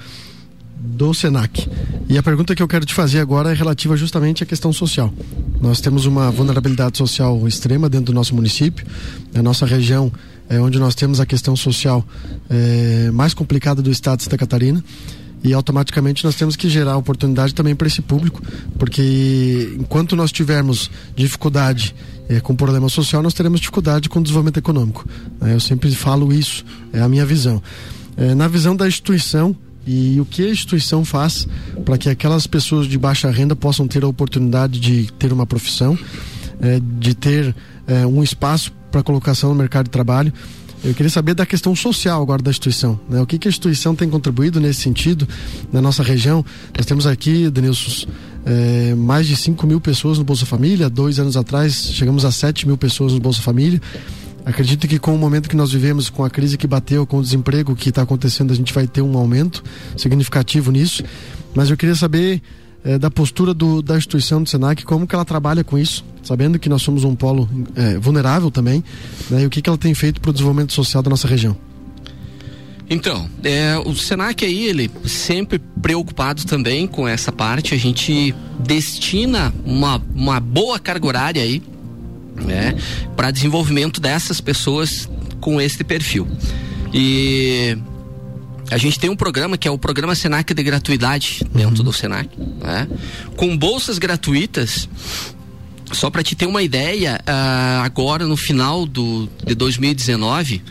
do 0.81 1.13
Senac. 1.13 1.69
E 2.09 2.17
a 2.17 2.23
pergunta 2.23 2.55
que 2.55 2.63
eu 2.63 2.69
quero 2.69 2.87
te 2.87 2.95
fazer 2.95 3.21
agora 3.21 3.51
é 3.51 3.55
relativa 3.55 3.97
justamente 3.97 4.43
à 4.43 4.47
questão 4.47 4.73
social. 4.73 5.13
Nós 5.61 5.81
temos 5.81 6.07
uma 6.07 6.31
vulnerabilidade 6.31 6.97
social 6.97 7.47
extrema 7.47 7.89
dentro 7.89 8.07
do 8.07 8.15
nosso 8.15 8.35
município. 8.35 8.87
A 9.35 9.43
nossa 9.43 9.67
região 9.67 10.11
é 10.49 10.59
onde 10.61 10.79
nós 10.79 10.95
temos 10.95 11.21
a 11.21 11.27
questão 11.27 11.55
social 11.55 12.05
é, 12.49 13.11
mais 13.13 13.35
complicada 13.35 13.83
do 13.83 13.91
estado 13.91 14.19
de 14.19 14.25
Santa 14.25 14.39
Catarina 14.39 14.83
e 15.43 15.55
automaticamente 15.55 16.25
nós 16.25 16.35
temos 16.35 16.57
que 16.57 16.69
gerar 16.69 16.97
oportunidade 16.97 17.55
também 17.55 17.75
para 17.75 17.87
esse 17.87 18.03
público, 18.03 18.43
porque 18.79 19.75
enquanto 19.79 20.15
nós 20.15 20.31
tivermos 20.31 20.91
dificuldade 21.17 21.95
é, 22.29 22.41
com 22.41 22.55
problema 22.55 22.89
social, 22.89 23.23
nós 23.23 23.33
teremos 23.33 23.61
dificuldade 23.61 24.09
com 24.09 24.21
desenvolvimento 24.21 24.59
econômico. 24.59 25.07
Né? 25.41 25.55
Eu 25.55 25.61
sempre 25.61 25.91
falo 25.95 26.33
isso, 26.33 26.65
é 26.93 27.01
a 27.01 27.09
minha 27.09 27.25
visão. 27.25 27.63
É, 28.17 28.35
na 28.35 28.49
visão 28.49 28.77
da 28.77 28.87
instituição, 28.87 29.57
e 29.87 30.21
o 30.21 30.25
que 30.25 30.47
a 30.47 30.51
instituição 30.51 31.05
faz 31.05 31.47
para 31.85 31.97
que 31.97 32.09
aquelas 32.09 32.47
pessoas 32.47 32.87
de 32.87 32.99
baixa 32.99 33.31
renda 33.31 33.57
possam 33.57 33.87
ter 33.89 34.05
a 34.05 34.09
oportunidade 34.09 34.79
de 34.79 35.11
ter 35.19 35.33
uma 35.33 35.47
profissão, 35.47 35.99
é, 36.61 36.81
de 36.99 37.15
ter 37.15 37.55
é, 37.87 38.07
um 38.07 38.23
espaço 38.23 38.73
para 38.91 39.03
colocação 39.03 39.51
no 39.51 39.57
mercado 39.57 39.87
de 39.87 39.91
trabalho. 39.91 40.33
Eu 40.83 40.95
queria 40.95 41.11
saber 41.11 41.35
da 41.35 41.45
questão 41.45 41.77
social 41.77 42.23
agora 42.23 42.43
da 42.43 42.51
instituição. 42.51 42.99
Né? 43.09 43.21
O 43.21 43.27
que, 43.27 43.39
que 43.39 43.47
a 43.47 43.51
instituição 43.51 43.95
tem 43.95 44.09
contribuído 44.09 44.59
nesse 44.59 44.81
sentido 44.81 45.29
na 45.71 45.83
nossa 45.83 46.03
região? 46.03 46.45
Nós 46.75 46.87
temos 46.87 47.07
aqui, 47.07 47.51
Denilson, 47.51 48.07
é, 48.47 48.95
mais 48.95 49.27
de 49.27 49.37
5 49.37 49.67
mil 49.67 49.81
pessoas 49.81 50.19
no 50.19 50.25
Bolsa 50.25 50.47
Família. 50.47 50.89
Dois 50.89 51.19
anos 51.19 51.37
atrás 51.37 51.91
chegamos 51.93 52.25
a 52.25 52.33
7 52.33 52.67
mil 52.67 52.79
pessoas 52.79 53.13
no 53.13 53.21
Bolsa 53.21 53.43
Família. 53.43 53.81
Acredito 54.45 54.89
que 54.89 54.99
com 54.99 55.15
o 55.15 55.19
momento 55.19 55.49
que 55.49 55.57
nós 55.57 55.73
vivemos, 55.73 56.09
com 56.09 56.25
a 56.25 56.31
crise 56.31 56.57
que 56.57 56.67
bateu, 56.67 57.07
com 57.07 57.19
o 57.19 57.23
desemprego 57.23 57.77
que 57.77 57.91
está 57.91 58.03
acontecendo, 58.03 58.53
a 58.53 58.57
gente 58.57 58.73
vai 58.73 58.87
ter 58.87 59.03
um 59.03 59.17
aumento 59.17 59.63
significativo 59.97 60.71
nisso. 60.71 61.03
Mas 61.55 61.71
eu 61.71 61.77
queria 61.77 61.95
saber 61.95 62.43
é, 62.85 62.99
da 62.99 63.11
postura 63.11 63.53
do, 63.53 63.83
da 63.83 63.97
instituição 63.97 64.43
do 64.43 64.49
Senac, 64.49 64.85
como 64.85 65.07
que 65.07 65.15
ela 65.15 65.25
trabalha 65.25 65.63
com 65.63 65.79
isso, 65.79 66.05
sabendo 66.23 66.59
que 66.59 66.69
nós 66.69 66.83
somos 66.83 67.05
um 67.05 67.15
polo 67.15 67.49
é, 67.75 67.99
vulnerável 67.99 68.51
também, 68.51 68.83
né, 69.29 69.43
e 69.43 69.47
o 69.47 69.51
que, 69.51 69.61
que 69.61 69.69
ela 69.69 69.79
tem 69.79 69.95
feito 69.95 70.21
para 70.21 70.31
o 70.31 70.33
desenvolvimento 70.33 70.73
social 70.73 71.03
da 71.03 71.11
nossa 71.11 71.29
região. 71.29 71.57
Então, 72.89 73.29
é, 73.45 73.79
o 73.79 73.95
Senac 73.95 74.45
aí, 74.45 74.65
ele 74.65 74.91
sempre 75.05 75.61
preocupado 75.81 76.45
também 76.45 76.89
com 76.89 77.07
essa 77.07 77.31
parte, 77.31 77.73
a 77.73 77.79
gente 77.79 78.35
destina 78.59 79.55
uma, 79.65 80.03
uma 80.13 80.41
boa 80.41 80.79
carga 80.79 81.07
horária 81.07 81.43
aí, 81.43 81.63
né, 82.45 82.75
para 83.17 83.31
desenvolvimento 83.31 84.01
dessas 84.01 84.41
pessoas 84.41 85.09
com 85.41 85.61
este 85.61 85.85
perfil. 85.85 86.27
E 86.93 87.77
a 88.71 88.79
gente 88.79 88.99
tem 88.99 89.11
um 89.11 89.17
programa 89.17 89.59
que 89.59 89.67
é 89.67 89.71
o 89.71 89.79
programa 89.79 90.15
Senac 90.15 90.55
de 90.55 90.63
gratuidade 90.63 91.43
dentro 91.53 91.79
uhum. 91.79 91.85
do 91.85 91.93
Senac, 91.93 92.29
né? 92.39 92.89
com 93.37 93.57
bolsas 93.57 93.99
gratuitas. 93.99 94.89
Só 95.93 96.09
para 96.09 96.23
te 96.23 96.37
ter 96.37 96.47
uma 96.47 96.63
ideia, 96.63 97.21
uh, 97.23 97.83
agora 97.83 98.25
no 98.25 98.37
final 98.37 98.87
do, 98.87 99.29
de 99.45 99.57
2019, 99.57 100.63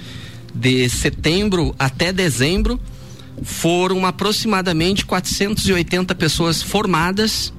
de 0.56 0.88
setembro 0.88 1.76
até 1.78 2.13
dezembro, 2.13 2.80
foram 3.44 4.06
aproximadamente 4.06 5.06
480 5.06 6.15
pessoas 6.15 6.62
formadas 6.62 7.52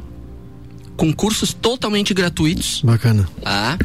com 1.00 1.10
cursos 1.14 1.54
totalmente 1.54 2.12
gratuitos. 2.12 2.82
Bacana. 2.84 3.26
Tá? 3.40 3.78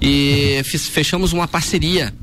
E 0.00 0.54
uhum. 0.58 0.78
fechamos 0.78 1.32
uma 1.32 1.48
parceria 1.48 2.14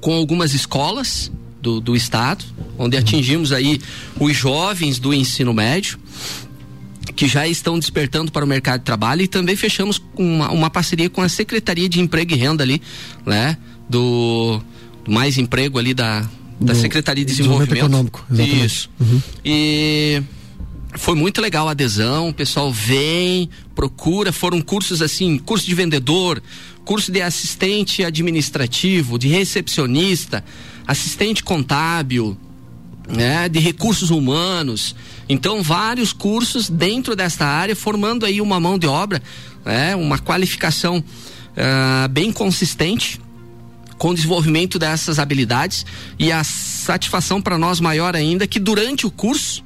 com 0.00 0.12
algumas 0.14 0.52
escolas 0.52 1.30
do, 1.62 1.80
do 1.80 1.94
estado, 1.94 2.44
onde 2.76 2.96
atingimos 2.96 3.52
aí 3.52 3.80
os 4.18 4.36
jovens 4.36 4.98
do 4.98 5.14
ensino 5.14 5.54
médio 5.54 5.96
que 7.14 7.28
já 7.28 7.46
estão 7.46 7.78
despertando 7.78 8.32
para 8.32 8.44
o 8.44 8.48
mercado 8.48 8.80
de 8.80 8.84
trabalho 8.84 9.22
e 9.22 9.28
também 9.28 9.54
fechamos 9.54 10.02
uma, 10.16 10.50
uma 10.50 10.70
parceria 10.70 11.08
com 11.08 11.22
a 11.22 11.28
Secretaria 11.28 11.88
de 11.88 12.00
Emprego 12.00 12.34
e 12.34 12.36
Renda 12.36 12.64
ali, 12.64 12.82
né? 13.24 13.56
Do, 13.88 14.60
do 15.04 15.12
Mais 15.12 15.38
Emprego 15.38 15.78
ali 15.78 15.94
da, 15.94 16.28
da 16.60 16.74
Secretaria 16.74 17.24
de 17.24 17.30
Desenvolvimento. 17.30 17.76
Econômico, 17.76 18.26
exatamente. 18.28 18.66
Isso. 18.66 18.90
Uhum. 19.00 19.22
E 19.44 20.22
foi 20.94 21.14
muito 21.14 21.40
legal 21.40 21.68
a 21.68 21.72
adesão, 21.72 22.30
o 22.30 22.34
pessoal 22.34 22.72
vem, 22.72 23.50
procura, 23.74 24.32
foram 24.32 24.60
cursos 24.60 25.02
assim, 25.02 25.38
curso 25.38 25.66
de 25.66 25.74
vendedor, 25.74 26.42
curso 26.84 27.12
de 27.12 27.20
assistente 27.20 28.02
administrativo, 28.02 29.18
de 29.18 29.28
recepcionista, 29.28 30.42
assistente 30.86 31.44
contábil, 31.44 32.36
né, 33.06 33.48
de 33.48 33.58
recursos 33.58 34.10
humanos. 34.10 34.96
Então, 35.28 35.62
vários 35.62 36.12
cursos 36.12 36.70
dentro 36.70 37.14
desta 37.14 37.46
área, 37.46 37.76
formando 37.76 38.24
aí 38.24 38.40
uma 38.40 38.58
mão 38.58 38.78
de 38.78 38.86
obra, 38.86 39.22
né, 39.64 39.94
uma 39.94 40.18
qualificação 40.18 40.98
uh, 40.98 42.08
bem 42.08 42.32
consistente 42.32 43.20
com 43.98 44.10
o 44.10 44.14
desenvolvimento 44.14 44.78
dessas 44.78 45.18
habilidades 45.18 45.84
e 46.18 46.32
a 46.32 46.42
satisfação 46.44 47.42
para 47.42 47.58
nós 47.58 47.80
maior 47.80 48.14
ainda 48.14 48.46
que 48.46 48.58
durante 48.58 49.06
o 49.06 49.10
curso 49.10 49.64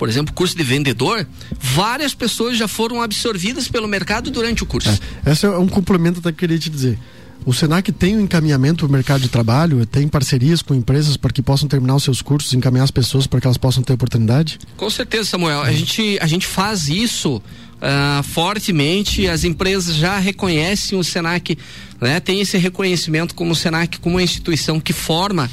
por 0.00 0.08
exemplo, 0.08 0.32
curso 0.32 0.56
de 0.56 0.62
vendedor, 0.62 1.26
várias 1.60 2.14
pessoas 2.14 2.56
já 2.56 2.66
foram 2.66 3.02
absorvidas 3.02 3.68
pelo 3.68 3.86
mercado 3.86 4.30
durante 4.30 4.62
o 4.62 4.66
curso. 4.66 4.88
É, 5.26 5.32
esse 5.32 5.44
é 5.44 5.50
um 5.50 5.68
complemento 5.68 6.22
que 6.22 6.28
eu 6.28 6.32
queria 6.32 6.58
te 6.58 6.70
dizer. 6.70 6.98
O 7.44 7.52
Senac 7.52 7.92
tem 7.92 8.16
um 8.16 8.22
encaminhamento 8.22 8.78
para 8.78 8.86
o 8.86 8.90
mercado 8.90 9.20
de 9.20 9.28
trabalho, 9.28 9.84
tem 9.84 10.08
parcerias 10.08 10.62
com 10.62 10.74
empresas 10.74 11.18
para 11.18 11.30
que 11.30 11.42
possam 11.42 11.68
terminar 11.68 11.96
os 11.96 12.02
seus 12.02 12.22
cursos, 12.22 12.54
encaminhar 12.54 12.84
as 12.84 12.90
pessoas 12.90 13.26
para 13.26 13.42
que 13.42 13.46
elas 13.46 13.58
possam 13.58 13.82
ter 13.82 13.92
oportunidade? 13.92 14.58
Com 14.74 14.88
certeza, 14.88 15.24
Samuel. 15.24 15.60
A, 15.60 15.70
gente, 15.70 16.16
a 16.18 16.26
gente 16.26 16.46
faz 16.46 16.88
isso 16.88 17.36
uh, 17.36 18.22
fortemente, 18.22 19.28
as 19.28 19.44
empresas 19.44 19.94
já 19.94 20.18
reconhecem 20.18 20.98
o 20.98 21.04
Senac, 21.04 21.58
né? 22.00 22.20
tem 22.20 22.40
esse 22.40 22.56
reconhecimento 22.56 23.34
como 23.34 23.52
o 23.52 23.54
Senac, 23.54 23.98
como 23.98 24.16
uma 24.16 24.22
instituição 24.22 24.80
que 24.80 24.94
forma 24.94 25.50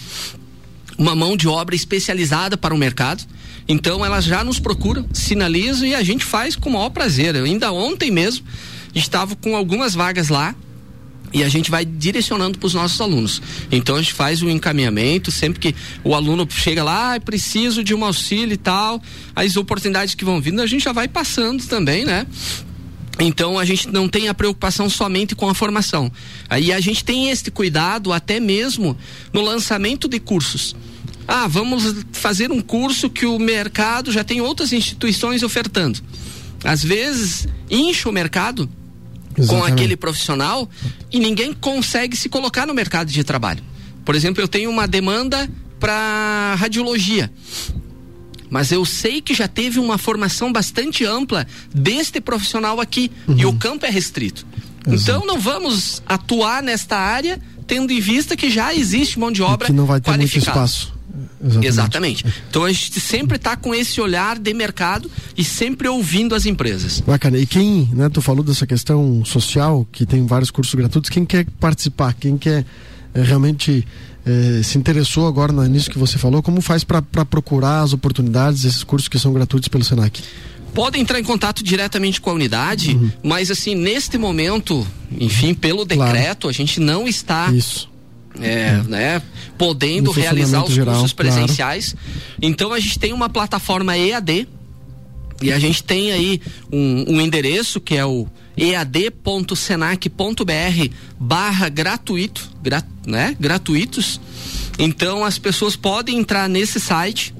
uma 0.97 1.13
mão 1.13 1.35
de 1.35 1.49
obra 1.49 1.75
especializada 1.75 2.55
para 2.55 2.73
o 2.73 2.77
mercado. 2.77 3.25
Então 3.67 4.05
elas 4.05 4.23
já 4.23 4.43
nos 4.43 4.59
procuram, 4.59 5.05
sinalizam 5.13 5.87
e 5.87 5.93
a 5.93 6.03
gente 6.03 6.23
faz 6.23 6.55
com 6.55 6.69
o 6.69 6.73
maior 6.73 6.89
prazer. 6.89 7.35
Eu, 7.35 7.45
ainda 7.45 7.71
ontem 7.71 8.09
mesmo 8.09 8.45
estava 8.95 9.35
com 9.35 9.55
algumas 9.55 9.93
vagas 9.93 10.29
lá 10.29 10.55
e 11.33 11.43
a 11.43 11.49
gente 11.49 11.69
vai 11.69 11.83
direcionando 11.83 12.57
para 12.57 12.67
os 12.67 12.73
nossos 12.73 12.99
alunos. 13.01 13.41
Então 13.71 13.95
a 13.95 14.01
gente 14.01 14.13
faz 14.13 14.41
o 14.41 14.47
um 14.47 14.49
encaminhamento, 14.49 15.31
sempre 15.31 15.59
que 15.59 15.75
o 16.03 16.15
aluno 16.15 16.47
chega 16.49 16.83
lá, 16.83 17.15
ah, 17.15 17.19
preciso 17.19 17.83
de 17.83 17.93
um 17.93 18.03
auxílio 18.05 18.53
e 18.53 18.57
tal, 18.57 19.01
as 19.35 19.57
oportunidades 19.57 20.15
que 20.15 20.23
vão 20.23 20.39
vindo, 20.39 20.61
a 20.61 20.67
gente 20.67 20.83
já 20.83 20.93
vai 20.93 21.07
passando 21.07 21.65
também, 21.65 22.05
né? 22.05 22.25
Então 23.19 23.57
a 23.57 23.65
gente 23.65 23.87
não 23.89 24.07
tem 24.07 24.27
a 24.27 24.33
preocupação 24.33 24.89
somente 24.89 25.35
com 25.35 25.49
a 25.49 25.53
formação. 25.53 26.11
Aí 26.49 26.71
a 26.71 26.79
gente 26.79 27.03
tem 27.03 27.29
este 27.29 27.49
cuidado 27.49 28.13
até 28.13 28.39
mesmo 28.39 28.95
no 29.33 29.41
lançamento 29.41 30.07
de 30.07 30.19
cursos. 30.19 30.75
Ah, 31.27 31.47
vamos 31.47 32.05
fazer 32.13 32.51
um 32.51 32.61
curso 32.61 33.09
que 33.09 33.25
o 33.25 33.37
mercado 33.37 34.11
já 34.11 34.23
tem 34.23 34.39
outras 34.39 34.71
instituições 34.71 35.43
ofertando. 35.43 35.99
Às 36.63 36.83
vezes 36.83 37.47
incha 37.69 38.07
o 38.07 38.11
mercado 38.11 38.69
Exatamente. 39.37 39.47
com 39.47 39.63
aquele 39.63 39.97
profissional 39.97 40.69
e 41.11 41.19
ninguém 41.19 41.53
consegue 41.53 42.15
se 42.15 42.29
colocar 42.29 42.65
no 42.65 42.73
mercado 42.73 43.11
de 43.11 43.23
trabalho. 43.23 43.63
Por 44.05 44.15
exemplo, 44.15 44.41
eu 44.41 44.47
tenho 44.47 44.69
uma 44.69 44.87
demanda 44.87 45.49
para 45.79 46.55
radiologia. 46.57 47.31
Mas 48.49 48.71
eu 48.71 48.85
sei 48.85 49.21
que 49.21 49.33
já 49.33 49.47
teve 49.47 49.77
uma 49.77 49.97
formação 49.97 50.51
bastante 50.51 51.03
ampla 51.03 51.45
deste 51.73 52.21
profissional 52.21 52.79
aqui 52.79 53.11
uhum. 53.27 53.37
e 53.37 53.45
o 53.45 53.53
campo 53.53 53.85
é 53.85 53.89
restrito. 53.89 54.45
Exato. 54.87 55.01
Então 55.01 55.25
não 55.25 55.39
vamos 55.39 56.01
atuar 56.05 56.63
nesta 56.63 56.97
área 56.97 57.41
tendo 57.67 57.91
em 57.91 57.99
vista 57.99 58.37
que 58.37 58.49
já 58.49 58.73
existe 58.73 59.19
mão 59.19 59.29
de 59.29 59.41
obra 59.41 59.67
e 59.67 59.71
que 59.71 59.73
não 59.73 59.85
vai 59.85 59.99
ter 59.99 60.17
muito 60.17 60.37
espaço. 60.37 60.96
Exatamente. 61.41 61.67
Exatamente. 61.67 62.25
Então 62.49 62.63
a 62.63 62.71
gente 62.71 62.99
sempre 62.99 63.37
está 63.37 63.55
com 63.55 63.73
esse 63.73 63.99
olhar 64.01 64.37
de 64.37 64.53
mercado 64.53 65.09
e 65.37 65.43
sempre 65.43 65.87
ouvindo 65.87 66.35
as 66.35 66.45
empresas. 66.45 67.01
Bacana. 67.01 67.37
E 67.37 67.45
quem, 67.45 67.89
né, 67.93 68.09
tu 68.09 68.21
falou 68.21 68.43
dessa 68.43 68.65
questão 68.65 69.23
social, 69.25 69.87
que 69.91 70.05
tem 70.05 70.25
vários 70.25 70.51
cursos 70.51 70.73
gratuitos, 70.73 71.09
quem 71.09 71.25
quer 71.25 71.45
participar, 71.59 72.13
quem 72.13 72.37
quer 72.37 72.65
é, 73.13 73.21
realmente 73.21 73.85
é, 74.25 74.61
se 74.63 74.77
interessou 74.77 75.27
agora 75.27 75.53
nisso 75.67 75.89
que 75.89 75.97
você 75.97 76.17
falou, 76.17 76.43
como 76.43 76.61
faz 76.61 76.83
para 76.83 77.01
procurar 77.25 77.81
as 77.81 77.93
oportunidades, 77.93 78.65
esses 78.65 78.83
cursos 78.83 79.07
que 79.07 79.17
são 79.17 79.33
gratuitos 79.33 79.67
pelo 79.69 79.83
Senac? 79.83 80.21
Podem 80.73 81.01
entrar 81.01 81.19
em 81.19 81.23
contato 81.23 81.63
diretamente 81.63 82.21
com 82.21 82.29
a 82.29 82.33
unidade, 82.33 82.91
uhum. 82.91 83.09
mas 83.23 83.49
assim, 83.49 83.73
neste 83.73 84.17
momento, 84.17 84.85
enfim, 85.19 85.53
pelo 85.53 85.85
decreto, 85.85 86.41
claro. 86.41 86.49
a 86.49 86.51
gente 86.51 86.79
não 86.79 87.07
está. 87.07 87.51
Isso 87.51 87.89
é, 88.41 88.81
né, 88.87 89.21
podendo 89.57 90.11
realizar 90.11 90.63
os 90.63 90.73
geral, 90.73 90.95
cursos 90.95 91.13
presenciais. 91.13 91.93
Claro. 91.93 92.37
Então 92.41 92.73
a 92.73 92.79
gente 92.79 92.99
tem 92.99 93.13
uma 93.13 93.29
plataforma 93.29 93.97
EAD 93.97 94.47
e 95.41 95.51
a 95.51 95.59
gente 95.59 95.83
tem 95.83 96.11
aí 96.11 96.41
um, 96.71 97.15
um 97.15 97.21
endereço 97.21 97.79
que 97.79 97.95
é 97.95 98.05
o 98.05 98.27
ead.senac.br 98.55 100.15
barra 101.19 101.69
gratuito, 101.69 102.49
gra, 102.61 102.83
né, 103.05 103.35
gratuitos. 103.39 104.19
Então 104.79 105.23
as 105.23 105.37
pessoas 105.37 105.75
podem 105.75 106.17
entrar 106.17 106.49
nesse 106.49 106.79
site 106.79 107.35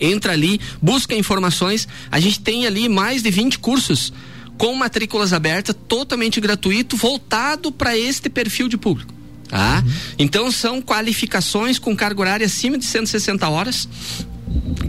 entra 0.00 0.32
ali, 0.32 0.60
busca 0.80 1.14
informações. 1.14 1.88
A 2.10 2.20
gente 2.20 2.40
tem 2.40 2.66
ali 2.66 2.88
mais 2.88 3.22
de 3.22 3.30
20 3.30 3.58
cursos 3.58 4.12
com 4.56 4.74
matrículas 4.74 5.32
abertas, 5.32 5.76
totalmente 5.86 6.40
gratuito, 6.40 6.96
voltado 6.96 7.70
para 7.70 7.96
este 7.96 8.28
perfil 8.30 8.68
de 8.68 8.76
público. 8.76 9.15
Tá? 9.48 9.82
Uhum. 9.84 9.92
Então 10.18 10.50
são 10.50 10.82
qualificações 10.82 11.78
com 11.78 11.94
carga 11.94 12.20
horária 12.20 12.46
acima 12.46 12.76
de 12.76 12.84
160 12.84 13.48
horas 13.48 13.88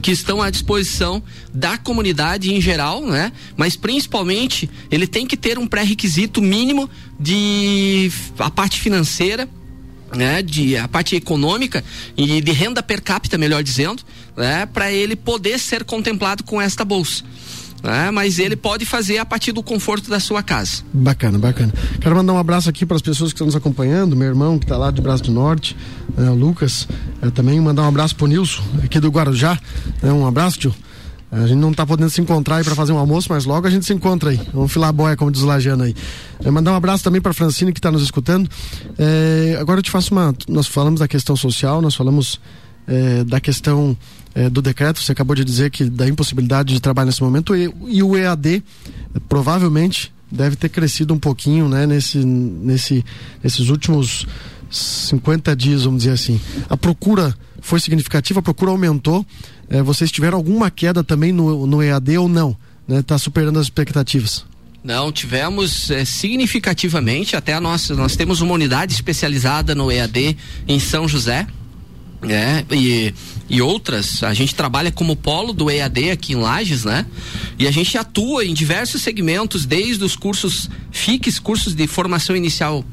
que 0.02 0.12
estão 0.12 0.42
à 0.42 0.50
disposição 0.50 1.22
da 1.54 1.78
comunidade 1.78 2.54
em 2.54 2.62
geral, 2.62 3.06
né? 3.06 3.32
Mas 3.56 3.76
principalmente 3.76 4.70
ele 4.90 5.08
tem 5.08 5.26
que 5.26 5.36
ter 5.36 5.58
um 5.58 5.68
pré-requisito 5.68 6.42
mínimo 6.42 6.90
de 7.20 8.12
a 8.38 8.50
parte 8.50 8.80
financeira, 8.80 9.50
né? 10.16 10.42
De 10.42 10.78
a 10.78 10.88
parte 10.88 11.16
econômica 11.16 11.84
e 12.16 12.42
de 12.42 12.52
renda 12.52 12.82
per 12.82 13.02
capita, 13.02 13.38
melhor 13.38 13.64
dizendo, 13.64 14.04
né? 14.36 14.66
Para 14.66 14.92
ele 14.92 15.16
poder 15.16 15.60
ser 15.60 15.84
contemplado 15.84 16.44
com 16.44 16.62
esta 16.62 16.86
bolsa 16.86 17.24
né? 17.84 18.12
mas 18.12 18.40
ele 18.40 18.56
pode 18.56 18.86
fazer 18.86 19.18
a 19.18 19.26
partir 19.26 19.52
do 19.52 19.64
conforto 19.64 20.10
da 20.10 20.20
sua 20.20 20.44
casa. 20.44 20.84
Bacana, 20.94 21.38
bacana. 21.38 21.74
Quero 22.00 22.16
mandar 22.16 22.34
um 22.34 22.38
abraço 22.38 22.70
aqui 22.70 22.86
para 22.86 22.96
as 22.96 23.02
pessoas 23.02 23.32
que 23.32 23.36
estão 23.36 23.48
nos 23.48 23.56
acompanhando, 23.56 24.16
meu 24.16 24.28
irmão 24.28 24.58
que 24.58 24.66
está 24.66 24.78
lá 24.78 24.92
de 24.92 25.02
Braço 25.02 25.24
do 25.24 25.32
Norte, 25.32 25.76
né, 26.16 26.30
o 26.30 26.36
Lucas, 26.36 26.88
é, 27.22 27.30
também 27.30 27.60
mandar 27.60 27.84
um 27.84 27.88
abraço 27.88 28.16
pro 28.16 28.28
Nilson, 28.28 28.64
aqui 28.84 29.00
do 29.00 29.10
Guarujá, 29.10 29.60
né, 30.02 30.12
um 30.12 30.26
abraço, 30.26 30.60
tio. 30.60 30.76
A 31.30 31.46
gente 31.46 31.58
não 31.58 31.72
está 31.72 31.86
podendo 31.86 32.10
se 32.10 32.22
encontrar 32.22 32.58
aí 32.58 32.64
para 32.64 32.74
fazer 32.74 32.94
um 32.94 32.98
almoço, 32.98 33.28
mas 33.30 33.44
logo 33.44 33.68
a 33.68 33.70
gente 33.70 33.86
se 33.86 33.94
encontra 33.94 34.30
aí. 34.30 34.40
Vamos 34.54 34.72
filar 34.72 34.90
a 34.90 34.94
boia, 34.94 35.18
como 35.18 35.30
diz 35.30 35.42
o 35.42 35.46
Lajano 35.46 35.84
aí. 35.84 35.94
É, 36.44 36.50
mandar 36.50 36.72
um 36.72 36.76
abraço 36.76 37.04
também 37.04 37.20
para 37.20 37.34
Francine 37.34 37.74
que 37.74 37.80
está 37.80 37.92
nos 37.92 38.02
escutando. 38.02 38.50
É, 38.98 39.58
agora 39.60 39.80
eu 39.80 39.84
te 39.84 39.92
faço 39.92 40.14
uma. 40.14 40.34
Nós 40.48 40.68
falamos 40.68 41.02
da 41.02 41.08
questão 41.08 41.36
social, 41.36 41.82
nós 41.82 41.96
falamos 41.96 42.40
é, 42.88 43.24
da 43.24 43.40
questão 43.40 43.96
é, 44.34 44.50
do 44.50 44.62
decreto, 44.62 45.02
você 45.02 45.12
acabou 45.12 45.36
de 45.36 45.44
dizer 45.44 45.70
que 45.70 45.86
da 45.86 46.08
impossibilidade 46.08 46.74
de 46.74 46.80
trabalho 46.80 47.08
nesse 47.08 47.22
momento, 47.22 47.56
e, 47.56 47.72
e 47.88 48.02
o 48.02 48.16
EAD 48.16 48.64
provavelmente 49.28 50.14
deve 50.32 50.56
ter 50.56 50.70
crescido 50.70 51.14
um 51.14 51.20
pouquinho 51.20 51.68
né, 51.68 51.86
nesse, 51.86 52.18
nesse, 52.20 53.04
nesses 53.44 53.70
últimos 53.70 54.28
50 54.70 55.56
dias, 55.56 55.84
vamos 55.84 56.04
dizer 56.04 56.14
assim. 56.14 56.40
A 56.70 56.78
procura 56.78 57.36
foi 57.62 57.80
significativa, 57.80 58.40
a 58.40 58.44
procura 58.44 58.72
aumentou. 58.72 59.26
É, 59.70 59.82
vocês 59.82 60.12
tiveram 60.12 60.38
alguma 60.38 60.70
queda 60.70 61.04
também 61.04 61.32
no, 61.32 61.66
no 61.66 61.82
EAD 61.82 62.18
ou 62.18 62.30
não? 62.30 62.56
Está 62.88 63.16
né, 63.16 63.20
superando 63.20 63.60
as 63.60 63.66
expectativas? 63.66 64.46
Não, 64.84 65.12
tivemos 65.12 65.92
é, 65.92 66.06
significativamente, 66.06 67.36
até 67.36 67.54
a 67.54 67.60
nossa, 67.60 67.94
nós 67.96 68.16
temos 68.16 68.40
uma 68.40 68.54
unidade 68.54 68.94
especializada 68.94 69.76
no 69.76 69.92
EAD 69.92 70.38
em 70.68 70.80
São 70.80 71.08
José, 71.08 71.46
né? 72.22 72.66
E, 72.72 73.14
e 73.50 73.62
outras, 73.62 74.24
a 74.24 74.34
gente 74.34 74.56
trabalha 74.56 74.92
como 74.92 75.16
polo 75.16 75.54
do 75.54 75.70
EAD 75.70 76.12
aqui 76.12 76.34
em 76.34 76.36
Lages, 76.36 76.84
né? 76.84 77.06
E 77.58 77.68
a 77.68 77.72
gente 77.72 77.98
atua 77.98 78.46
em 78.46 78.54
diversos 78.54 79.02
segmentos, 79.02 79.66
desde 79.66 80.04
os 80.04 80.16
cursos 80.16 80.70
FIX, 80.92 81.40
cursos 81.40 81.76
de 81.76 81.88
formação 81.88 82.36
inicial 82.36 82.84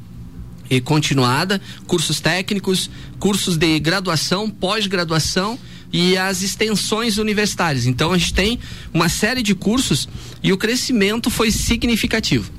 e 0.71 0.81
continuada, 0.81 1.61
cursos 1.87 2.21
técnicos, 2.21 2.91
cursos 3.19 3.57
de 3.57 3.79
graduação, 3.79 4.49
pós-graduação 4.49 5.59
e 5.93 6.17
as 6.17 6.43
extensões 6.43 7.19
universitárias. 7.19 7.87
Então 7.87 8.13
a 8.13 8.19
gente 8.19 8.35
tem 8.35 8.59
uma 8.93 9.09
série 9.09 9.43
de 9.43 9.55
cursos 9.55 10.09
e 10.43 10.53
o 10.53 10.57
crescimento 10.57 11.31
foi 11.31 11.51
significativo. 11.51 12.51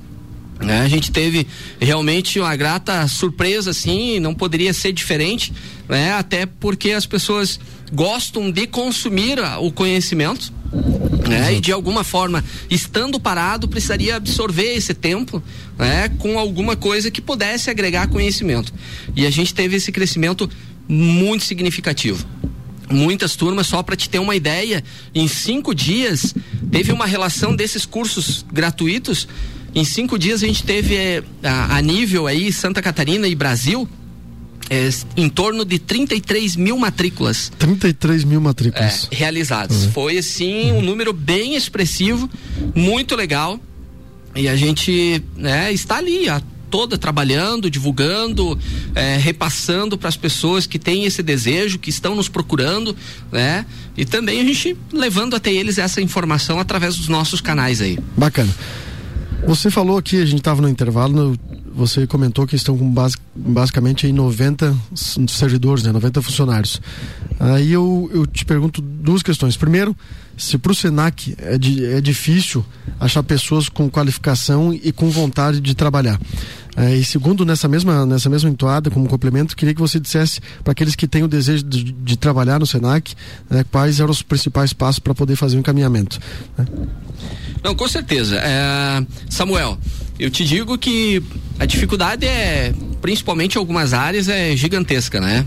Né? 0.60 0.80
A 0.80 0.88
gente 0.88 1.10
teve 1.10 1.46
realmente 1.78 2.40
uma 2.40 2.54
grata 2.56 3.06
surpresa, 3.08 3.70
assim, 3.70 4.18
não 4.18 4.34
poderia 4.34 4.72
ser 4.72 4.92
diferente, 4.92 5.52
né? 5.88 6.12
Até 6.12 6.46
porque 6.46 6.92
as 6.92 7.04
pessoas 7.04 7.60
gostam 7.92 8.50
de 8.50 8.66
consumir 8.66 9.38
o 9.60 9.70
conhecimento, 9.70 10.52
né? 11.28 11.54
E 11.54 11.60
de 11.60 11.72
alguma 11.72 12.02
forma, 12.02 12.42
estando 12.70 13.20
parado, 13.20 13.68
precisaria 13.68 14.16
absorver 14.16 14.74
esse 14.74 14.94
tempo, 14.94 15.42
né? 15.78 16.08
Com 16.18 16.38
alguma 16.38 16.74
coisa 16.74 17.10
que 17.10 17.20
pudesse 17.20 17.68
agregar 17.68 18.08
conhecimento. 18.08 18.72
E 19.14 19.26
a 19.26 19.30
gente 19.30 19.52
teve 19.52 19.76
esse 19.76 19.92
crescimento 19.92 20.48
muito 20.88 21.44
significativo 21.44 22.26
muitas 22.88 23.34
turmas, 23.34 23.66
só 23.66 23.82
para 23.82 23.96
te 23.96 24.08
ter 24.08 24.20
uma 24.20 24.36
ideia, 24.36 24.82
em 25.14 25.26
cinco 25.26 25.74
dias 25.74 26.34
teve 26.70 26.92
uma 26.92 27.06
relação 27.06 27.54
desses 27.54 27.84
cursos 27.84 28.44
gratuitos 28.52 29.26
em 29.76 29.84
cinco 29.84 30.18
dias 30.18 30.42
a 30.42 30.46
gente 30.46 30.64
teve 30.64 30.94
é, 30.94 31.22
a, 31.42 31.76
a, 31.76 31.82
nível 31.82 32.26
aí 32.26 32.50
Santa 32.50 32.80
Catarina 32.80 33.28
e 33.28 33.34
Brasil 33.34 33.86
é, 34.70 34.88
em 35.16 35.28
torno 35.28 35.66
de 35.66 35.78
33 35.78 36.56
mil 36.56 36.78
matrículas. 36.78 37.52
33 37.58 38.24
mil 38.24 38.40
matrículas. 38.40 39.06
É, 39.10 39.14
realizadas. 39.14 39.84
Uhum. 39.84 39.92
Foi 39.92 40.16
assim 40.16 40.72
um 40.72 40.80
número 40.80 41.12
bem 41.12 41.54
expressivo, 41.54 42.28
muito 42.74 43.14
legal. 43.14 43.60
E 44.34 44.48
a 44.48 44.56
gente 44.56 45.22
né, 45.36 45.70
está 45.72 45.98
ali 45.98 46.26
a 46.28 46.40
toda 46.70 46.98
trabalhando, 46.98 47.70
divulgando, 47.70 48.58
é, 48.94 49.16
repassando 49.18 49.96
para 49.96 50.08
as 50.08 50.16
pessoas 50.16 50.66
que 50.66 50.78
têm 50.78 51.04
esse 51.04 51.22
desejo, 51.22 51.78
que 51.78 51.90
estão 51.90 52.14
nos 52.14 52.28
procurando, 52.28 52.96
né? 53.30 53.64
E 53.96 54.04
também 54.04 54.40
a 54.40 54.44
gente 54.44 54.76
levando 54.92 55.36
até 55.36 55.52
eles 55.52 55.78
essa 55.78 56.00
informação 56.00 56.58
através 56.58 56.96
dos 56.96 57.08
nossos 57.08 57.40
canais 57.40 57.80
aí. 57.80 57.98
Bacana. 58.16 58.52
Você 59.46 59.70
falou 59.70 59.96
aqui, 59.96 60.20
a 60.20 60.24
gente 60.26 60.38
estava 60.38 60.60
no 60.60 60.68
intervalo, 60.68 61.38
você 61.72 62.04
comentou 62.04 62.48
que 62.48 62.56
estão 62.56 62.76
com 62.76 62.90
base, 62.90 63.16
basicamente 63.32 64.04
aí 64.04 64.12
90 64.12 64.74
servidores, 65.28 65.84
né, 65.84 65.92
90 65.92 66.20
funcionários. 66.20 66.80
Aí 67.38 67.72
eu, 67.72 68.10
eu 68.12 68.26
te 68.26 68.44
pergunto 68.44 68.82
duas 68.82 69.22
questões. 69.22 69.56
Primeiro, 69.56 69.96
se 70.36 70.58
para 70.58 70.72
o 70.72 70.74
Senac 70.74 71.36
é, 71.38 71.56
de, 71.56 71.84
é 71.84 72.00
difícil 72.00 72.66
achar 72.98 73.22
pessoas 73.22 73.68
com 73.68 73.88
qualificação 73.88 74.74
e 74.74 74.90
com 74.90 75.10
vontade 75.10 75.60
de 75.60 75.76
trabalhar. 75.76 76.20
É, 76.76 76.94
e 76.94 77.02
segundo, 77.02 77.44
nessa 77.44 77.66
mesma, 77.66 78.04
nessa 78.04 78.28
mesma 78.28 78.50
entoada, 78.50 78.90
como 78.90 79.08
complemento, 79.08 79.56
queria 79.56 79.74
que 79.74 79.80
você 79.80 79.98
dissesse 79.98 80.40
para 80.62 80.72
aqueles 80.72 80.94
que 80.94 81.08
têm 81.08 81.22
o 81.22 81.28
desejo 81.28 81.64
de, 81.64 81.84
de 81.84 82.16
trabalhar 82.16 82.60
no 82.60 82.66
Senac, 82.66 83.14
né, 83.48 83.64
quais 83.70 83.98
eram 83.98 84.10
os 84.10 84.20
principais 84.20 84.72
passos 84.72 84.98
para 84.98 85.14
poder 85.14 85.36
fazer 85.36 85.54
o 85.54 85.58
um 85.58 85.60
encaminhamento. 85.60 86.18
Né? 86.56 86.66
Não, 87.64 87.74
com 87.74 87.88
certeza. 87.88 88.36
É, 88.36 89.04
Samuel, 89.30 89.78
eu 90.18 90.30
te 90.30 90.44
digo 90.44 90.76
que 90.76 91.22
a 91.58 91.64
dificuldade 91.64 92.26
é, 92.26 92.74
principalmente 93.00 93.54
em 93.54 93.58
algumas 93.58 93.92
áreas, 93.92 94.28
é 94.28 94.56
gigantesca, 94.56 95.20
né? 95.20 95.46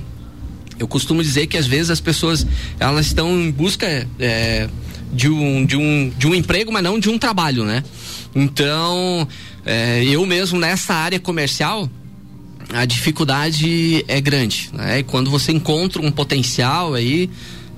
Eu 0.79 0.87
costumo 0.87 1.21
dizer 1.21 1.47
que 1.47 1.57
às 1.57 1.67
vezes 1.67 1.89
as 1.89 1.99
pessoas 1.99 2.47
elas 2.79 3.07
estão 3.07 3.37
em 3.37 3.51
busca 3.51 4.07
é, 4.17 4.69
de, 5.11 5.29
um, 5.29 5.65
de, 5.65 5.75
um, 5.75 6.09
de 6.17 6.25
um 6.25 6.33
emprego, 6.33 6.71
mas 6.71 6.81
não 6.81 6.97
de 6.97 7.09
um 7.09 7.17
trabalho, 7.17 7.65
né? 7.65 7.83
Então, 8.33 9.27
é, 9.69 10.03
eu 10.03 10.25
mesmo 10.25 10.59
nessa 10.59 10.95
área 10.95 11.19
comercial, 11.19 11.87
a 12.73 12.85
dificuldade 12.85 14.03
é 14.07 14.19
grande. 14.19 14.71
Né? 14.73 14.99
E 14.99 15.03
quando 15.03 15.29
você 15.29 15.51
encontra 15.51 16.01
um 16.01 16.11
potencial 16.11 16.95
aí, 16.95 17.29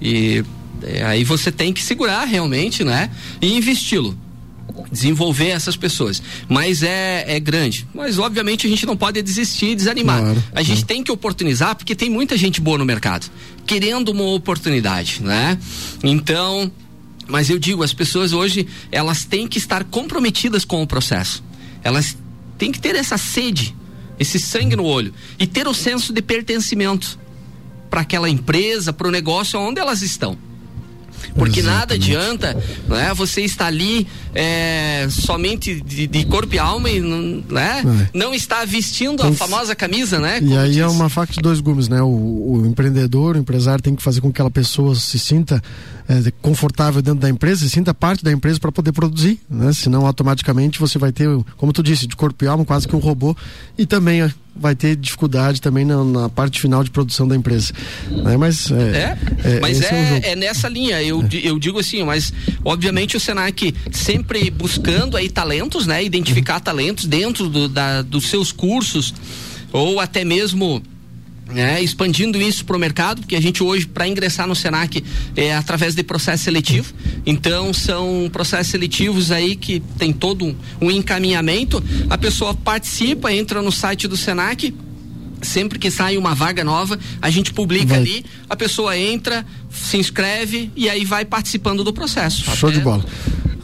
e, 0.02 0.42
é, 0.82 1.04
aí 1.04 1.26
você 1.26 1.52
tem 1.52 1.74
que 1.74 1.84
segurar 1.84 2.24
realmente, 2.24 2.82
né? 2.86 3.12
E 3.42 3.58
investi-lo 3.58 4.18
desenvolver 4.90 5.50
essas 5.50 5.76
pessoas. 5.76 6.24
Mas 6.48 6.82
é, 6.82 7.26
é 7.28 7.40
grande. 7.42 7.86
Mas 7.94 8.18
obviamente 8.18 8.66
a 8.66 8.70
gente 8.70 8.86
não 8.86 8.96
pode 8.96 9.22
desistir 9.22 9.72
e 9.72 9.76
desanimar. 9.76 10.22
Claro, 10.22 10.44
a 10.54 10.64
gente 10.64 10.86
tem 10.86 11.04
que 11.04 11.12
oportunizar 11.12 11.76
porque 11.76 11.94
tem 11.94 12.10
muita 12.10 12.38
gente 12.38 12.62
boa 12.62 12.78
no 12.78 12.86
mercado, 12.86 13.30
querendo 13.66 14.10
uma 14.10 14.24
oportunidade, 14.24 15.22
né? 15.22 15.58
Então, 16.02 16.72
mas 17.28 17.50
eu 17.50 17.60
digo, 17.60 17.84
as 17.84 17.94
pessoas 17.94 18.32
hoje, 18.32 18.66
elas 18.92 19.26
têm 19.26 19.46
que 19.46 19.58
estar 19.58 19.84
comprometidas 19.84 20.64
com 20.64 20.82
o 20.82 20.88
processo. 20.88 21.44
Elas 21.84 22.18
têm 22.58 22.72
que 22.72 22.80
ter 22.80 22.96
essa 22.96 23.18
sede, 23.18 23.76
esse 24.20 24.40
sangue 24.40 24.76
no 24.76 24.84
olho 24.84 25.14
e 25.40 25.48
ter 25.48 25.68
o 25.68 25.74
senso 25.74 26.14
de 26.14 26.22
pertencimento. 26.22 27.20
para 27.90 28.02
aquela 28.02 28.30
empresa, 28.30 28.94
para 28.94 29.10
o 29.10 29.12
negócio 29.12 29.60
onde 29.60 29.82
elas 29.82 30.02
estão. 30.02 30.38
Porque 31.36 31.60
Exatamente. 31.60 31.80
nada 31.80 31.94
adianta 31.94 32.58
né, 32.88 33.14
você 33.14 33.42
estar 33.42 33.68
ali 33.68 34.08
é, 34.34 35.08
somente 35.10 35.82
de, 35.82 36.08
de, 36.08 36.26
corpo 36.26 36.56
e 36.56 36.60
alma 36.60 36.90
e 36.90 37.00
né, 37.00 37.84
é. 38.14 38.18
não 38.18 38.34
está 38.34 38.66
vestindo 38.66 39.24
a 39.24 39.32
famosa 39.32 39.76
camisa, 39.76 40.20
né? 40.20 40.40
E 40.42 40.58
aí 40.58 40.70
é 40.70 40.72
diz. 40.72 40.78
é 40.78 40.88
uma 40.88 41.10
faca 41.10 41.34
de 41.34 41.42
dois 41.42 41.60
gumes, 41.60 41.88
né? 41.88 42.02
O, 42.02 42.08
o, 42.08 42.66
empreendedor, 42.66 43.36
o 43.36 43.40
empresário 43.40 43.84
tem 43.84 43.96
que 43.96 44.04
fazer 44.04 44.22
com 44.22 44.30
que 44.30 44.36
aquela 44.36 44.52
pessoa 44.52 44.96
se 44.96 45.20
sinta 45.20 45.62
é, 46.08 46.32
confortável 46.42 47.02
dentro 47.02 47.20
da 47.20 47.30
empresa, 47.30 47.62
se 47.62 47.70
sinta 47.70 47.94
parte 47.94 48.24
da 48.24 48.32
empresa 48.32 48.60
para 48.60 48.72
poder 48.72 48.92
produzir, 48.92 49.40
né? 49.50 49.72
Senão 49.74 50.06
automaticamente 50.06 50.80
você 50.80 50.98
vai 50.98 51.12
ter, 51.12 51.28
como 51.58 51.72
tu 51.72 51.84
disse, 51.84 52.08
de 52.08 52.16
corpo 52.16 52.44
e 52.44 52.48
alma, 52.48 52.66
quase 52.66 52.88
que 52.88 52.96
um 52.96 53.00
robô 53.00 53.36
e 53.78 53.86
também 53.86 54.22
vai 54.56 54.76
ter 54.76 54.96
dificuldade 54.96 55.62
também 55.62 55.86
na, 55.86 56.04
na, 56.04 56.30
parte 56.30 56.60
final 56.60 56.84
de 56.84 56.90
produção 56.90 57.28
da 57.28 57.36
empresa. 57.36 57.74
Né? 58.10 58.38
Mas 58.38 58.70
é, 58.72 59.18
é, 59.44 59.56
é 59.56 59.60
mas 59.60 59.82
é, 59.82 60.22
é, 60.24 60.32
é, 60.32 60.36
nessa 60.36 60.68
linha. 60.68 61.02
Eu, 61.02 61.28
eu 61.44 61.58
digo 61.58 61.80
assim, 61.80 62.04
mas 62.04 62.34
obviamente 62.64 63.16
o 63.18 63.20
Senac 63.20 63.74
sempre 63.92 64.50
buscando 64.50 65.18
aí 65.18 65.30
talentos, 65.30 65.88
né? 65.88 66.04
Identificar 66.04 66.56
uhum. 66.56 66.62
talentos 66.62 67.06
dentro 67.06 67.50
do, 67.50 67.68
da, 67.68 68.02
dos 68.02 68.30
seus 68.30 68.52
cursos 68.52 69.14
ou 69.72 70.00
até 70.00 70.24
mesmo 70.26 70.82
né, 71.52 71.82
expandindo 71.82 72.42
isso 72.42 72.66
para 72.66 72.76
o 72.76 72.80
mercado, 72.80 73.22
porque 73.22 73.36
a 73.36 73.42
gente 73.42 73.64
hoje, 73.64 73.86
para 73.86 74.08
ingressar 74.08 74.48
no 74.48 74.56
Senac, 74.56 75.04
é 75.36 75.56
através 75.56 75.96
de 75.96 76.04
processo 76.04 76.44
seletivo. 76.44 76.94
Então, 77.26 77.74
são 77.74 78.30
processos 78.32 78.68
seletivos 78.68 79.32
aí 79.32 79.56
que 79.56 79.80
tem 79.98 80.12
todo 80.12 80.46
um, 80.46 80.56
um 80.80 80.92
encaminhamento. 80.92 81.84
A 82.10 82.18
pessoa 82.18 82.54
participa, 82.54 83.34
entra 83.34 83.62
no 83.62 83.72
site 83.72 84.08
do 84.08 84.18
Senac, 84.18 84.74
sempre 85.42 85.80
que 85.80 85.90
sai 85.90 86.18
uma 86.18 86.34
vaga 86.34 86.64
nova, 86.64 87.00
a 87.22 87.30
gente 87.30 87.54
publica 87.54 87.88
vai. 87.88 87.98
ali, 87.98 88.26
a 88.50 88.56
pessoa 88.56 88.98
entra, 88.98 89.46
se 89.70 89.98
inscreve 89.98 90.72
e 90.76 90.90
aí 90.90 91.04
vai 91.04 91.26
participando 91.26 91.84
do 91.84 91.94
processo. 91.94 92.44
Show 92.56 92.70
Até... 92.70 92.78
de 92.78 92.84
bola. 92.84 93.06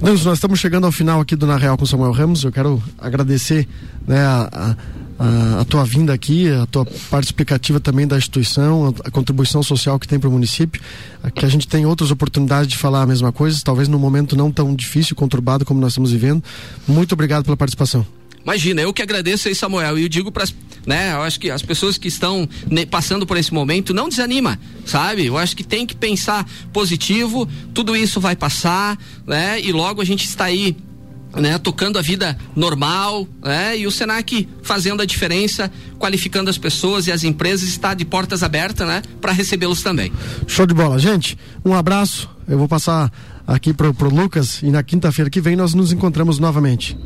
Deus, 0.02 0.24
nós 0.24 0.38
estamos 0.38 0.60
chegando 0.60 0.86
ao 0.86 0.92
final 0.92 1.22
aqui 1.22 1.36
do 1.36 1.48
Na 1.48 1.58
Real 1.58 1.76
com 1.76 1.86
Samuel 1.86 2.12
Ramos. 2.12 2.44
Eu 2.44 2.52
quero 2.52 2.82
agradecer 3.00 3.68
né, 4.08 4.20
a, 4.20 4.50
a 4.52 4.76
a, 5.20 5.62
a, 5.62 5.66
tua 5.66 5.84
vinda 5.84 6.14
aqui, 6.14 6.50
a 6.50 6.66
tua 6.66 6.86
parte 7.10 7.26
explicativa 7.26 7.80
também 7.80 8.08
da 8.08 8.18
instituição, 8.18 8.94
a, 9.04 9.08
a 9.08 9.12
contribuição 9.12 9.64
social 9.64 10.00
que 10.00 10.08
tem 10.08 10.20
para 10.20 10.30
o 10.30 10.32
município, 10.32 10.82
que 11.34 11.46
a 11.46 11.50
gente 11.50 11.68
tem 11.68 11.86
outras 11.86 12.12
oportunidades 12.12 12.68
de 12.68 12.78
falar 12.78 13.02
a 13.02 13.08
mesma 13.08 13.32
coisa, 13.32 13.60
talvez 13.64 13.88
num 13.88 14.00
momento 14.00 14.36
não 14.36 14.52
tão 14.52 14.76
difícil, 14.76 15.16
conturbado 15.16 15.66
como 15.66 15.80
nós 15.80 15.94
estamos 15.94 16.12
vivendo. 16.12 16.44
Muito 16.88 17.14
obrigado 17.14 17.44
pela 17.44 17.58
participação. 17.58 18.06
Imagina, 18.44 18.82
eu 18.82 18.94
que 18.94 19.02
agradeço 19.02 19.50
aí, 19.50 19.56
Samuel, 19.56 20.00
e 20.00 20.04
eu 20.04 20.10
digo 20.10 20.32
para 20.32 20.46
né, 20.86 21.12
eu 21.12 21.22
acho 21.22 21.38
que 21.38 21.52
as 21.52 21.62
pessoas 21.62 21.98
que 21.98 22.08
estão 22.08 22.48
passando 22.90 23.28
por 23.28 23.36
esse 23.36 23.54
momento 23.54 23.94
não 23.94 24.08
desanima, 24.08 24.58
sabe? 24.86 25.26
Eu 25.26 25.38
acho 25.38 25.54
que 25.54 25.66
tem 25.66 25.86
que 25.86 25.94
pensar 25.94 26.50
positivo, 26.72 27.46
tudo 27.74 27.94
isso 27.94 28.22
vai 28.22 28.38
passar, 28.38 28.98
né? 29.28 29.60
E 29.60 29.74
logo 29.74 30.02
a 30.02 30.06
gente 30.06 30.24
está 30.24 30.46
aí 30.46 30.78
né, 31.36 31.58
tocando 31.58 32.00
a 32.00 32.02
vida 32.02 32.38
normal, 32.56 33.28
né, 33.44 33.78
e 33.78 33.86
o 33.88 33.92
Senac 33.92 34.48
fazendo 34.64 35.02
a 35.02 35.06
diferença, 35.06 35.72
qualificando 36.00 36.50
as 36.50 36.58
pessoas 36.58 37.08
e 37.08 37.12
as 37.12 37.24
empresas 37.24 37.68
está 37.70 37.94
de 37.94 38.06
portas 38.06 38.44
abertas, 38.44 38.88
né, 38.88 39.02
para 39.22 39.32
recebê-los 39.32 39.82
também. 39.82 40.12
Show 40.48 40.66
de 40.66 40.74
bola, 40.74 40.98
gente. 41.00 41.38
Um 41.64 41.74
abraço. 41.74 42.30
Eu 42.48 42.58
vou 42.58 42.68
passar 42.68 43.12
aqui 43.48 43.74
pro, 43.74 43.94
pro 43.94 44.10
Lucas 44.10 44.62
e 44.62 44.70
na 44.70 44.84
quinta-feira 44.84 45.30
que 45.30 45.40
vem 45.40 45.56
nós 45.56 45.74
nos 45.74 45.92
encontramos 45.92 46.38
novamente. 46.38 46.98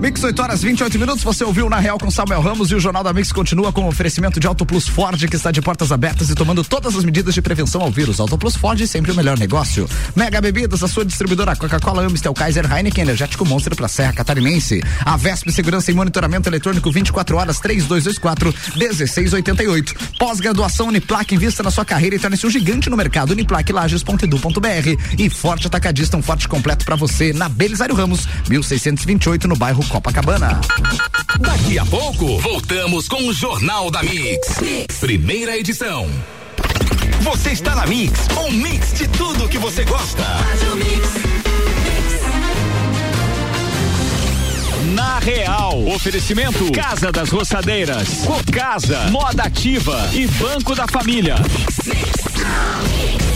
Mix 0.00 0.22
8 0.22 0.42
horas 0.42 0.62
28 0.62 0.98
minutos, 0.98 1.24
você 1.24 1.42
ouviu 1.42 1.70
na 1.70 1.78
Real 1.78 1.98
com 1.98 2.10
Samuel 2.10 2.42
Ramos 2.42 2.70
e 2.70 2.74
o 2.74 2.80
Jornal 2.80 3.02
da 3.02 3.14
Mix 3.14 3.32
continua 3.32 3.72
com 3.72 3.84
o 3.84 3.88
oferecimento 3.88 4.38
de 4.38 4.46
Auto 4.46 4.66
Plus 4.66 4.86
Ford 4.86 5.18
que 5.26 5.36
está 5.36 5.50
de 5.50 5.62
portas 5.62 5.90
abertas 5.90 6.28
e 6.28 6.34
tomando 6.34 6.62
todas 6.62 6.94
as 6.94 7.02
medidas 7.02 7.32
de 7.32 7.40
prevenção 7.40 7.80
ao 7.80 7.90
vírus. 7.90 8.20
Auto 8.20 8.36
Plus 8.36 8.56
Ford 8.56 8.78
sempre 8.86 9.10
o 9.10 9.14
melhor 9.14 9.38
negócio. 9.38 9.88
Mega 10.14 10.40
Bebidas, 10.40 10.82
a 10.82 10.88
sua 10.88 11.04
distribuidora 11.04 11.56
Coca-Cola, 11.56 12.04
Amstel, 12.04 12.34
Kaiser, 12.34 12.70
Heineken, 12.70 13.04
Energético 13.04 13.46
Monster 13.46 13.74
para 13.74 13.88
Serra 13.88 14.12
Catarinense. 14.12 14.82
A 15.02 15.16
Vesp 15.16 15.50
Segurança 15.50 15.90
e 15.90 15.94
Monitoramento 15.94 16.48
Eletrônico 16.48 16.92
24 16.92 17.36
horas 17.36 17.58
3224 17.58 18.54
1688. 18.76 19.94
Pós-graduação 20.18 20.88
Uniplac, 20.88 21.34
invista 21.34 21.62
na 21.62 21.70
sua 21.70 21.86
carreira 21.86 22.16
e 22.16 22.18
torne-se 22.18 22.46
um 22.46 22.50
gigante 22.50 22.90
no 22.90 22.96
mercado. 22.98 23.30
Uniplaclages.edu.br 23.30 25.16
e 25.18 25.30
Forte 25.56 25.68
Atacadista, 25.68 26.18
um 26.18 26.22
forte 26.22 26.46
completo 26.46 26.84
para 26.84 26.96
você 26.96 27.32
na 27.32 27.48
Belisário 27.48 27.94
Ramos, 27.94 28.28
1628 28.46 29.48
no 29.48 29.56
bairro 29.56 29.82
Copacabana. 29.86 30.60
Daqui 31.40 31.78
a 31.78 31.86
pouco, 31.86 32.38
voltamos 32.40 33.08
com 33.08 33.26
o 33.26 33.32
Jornal 33.32 33.90
da 33.90 34.02
mix. 34.02 34.48
Primeira 35.00 35.56
edição. 35.56 36.10
Você 37.22 37.52
está 37.52 37.74
na 37.74 37.86
Mix, 37.86 38.20
um 38.36 38.52
mix 38.52 38.92
de 38.92 39.08
tudo 39.08 39.48
que 39.48 39.56
você 39.56 39.82
gosta. 39.84 40.22
Na 44.92 45.18
Real, 45.20 45.86
oferecimento 45.88 46.70
Casa 46.70 47.10
das 47.10 47.30
Roçadeiras, 47.30 48.26
Cocasa, 48.26 49.06
Moda 49.10 49.44
Ativa 49.44 50.10
e 50.12 50.26
Banco 50.26 50.74
da 50.74 50.86
Família. 50.86 51.36
Mix, 51.38 51.86
mix. 51.86 53.35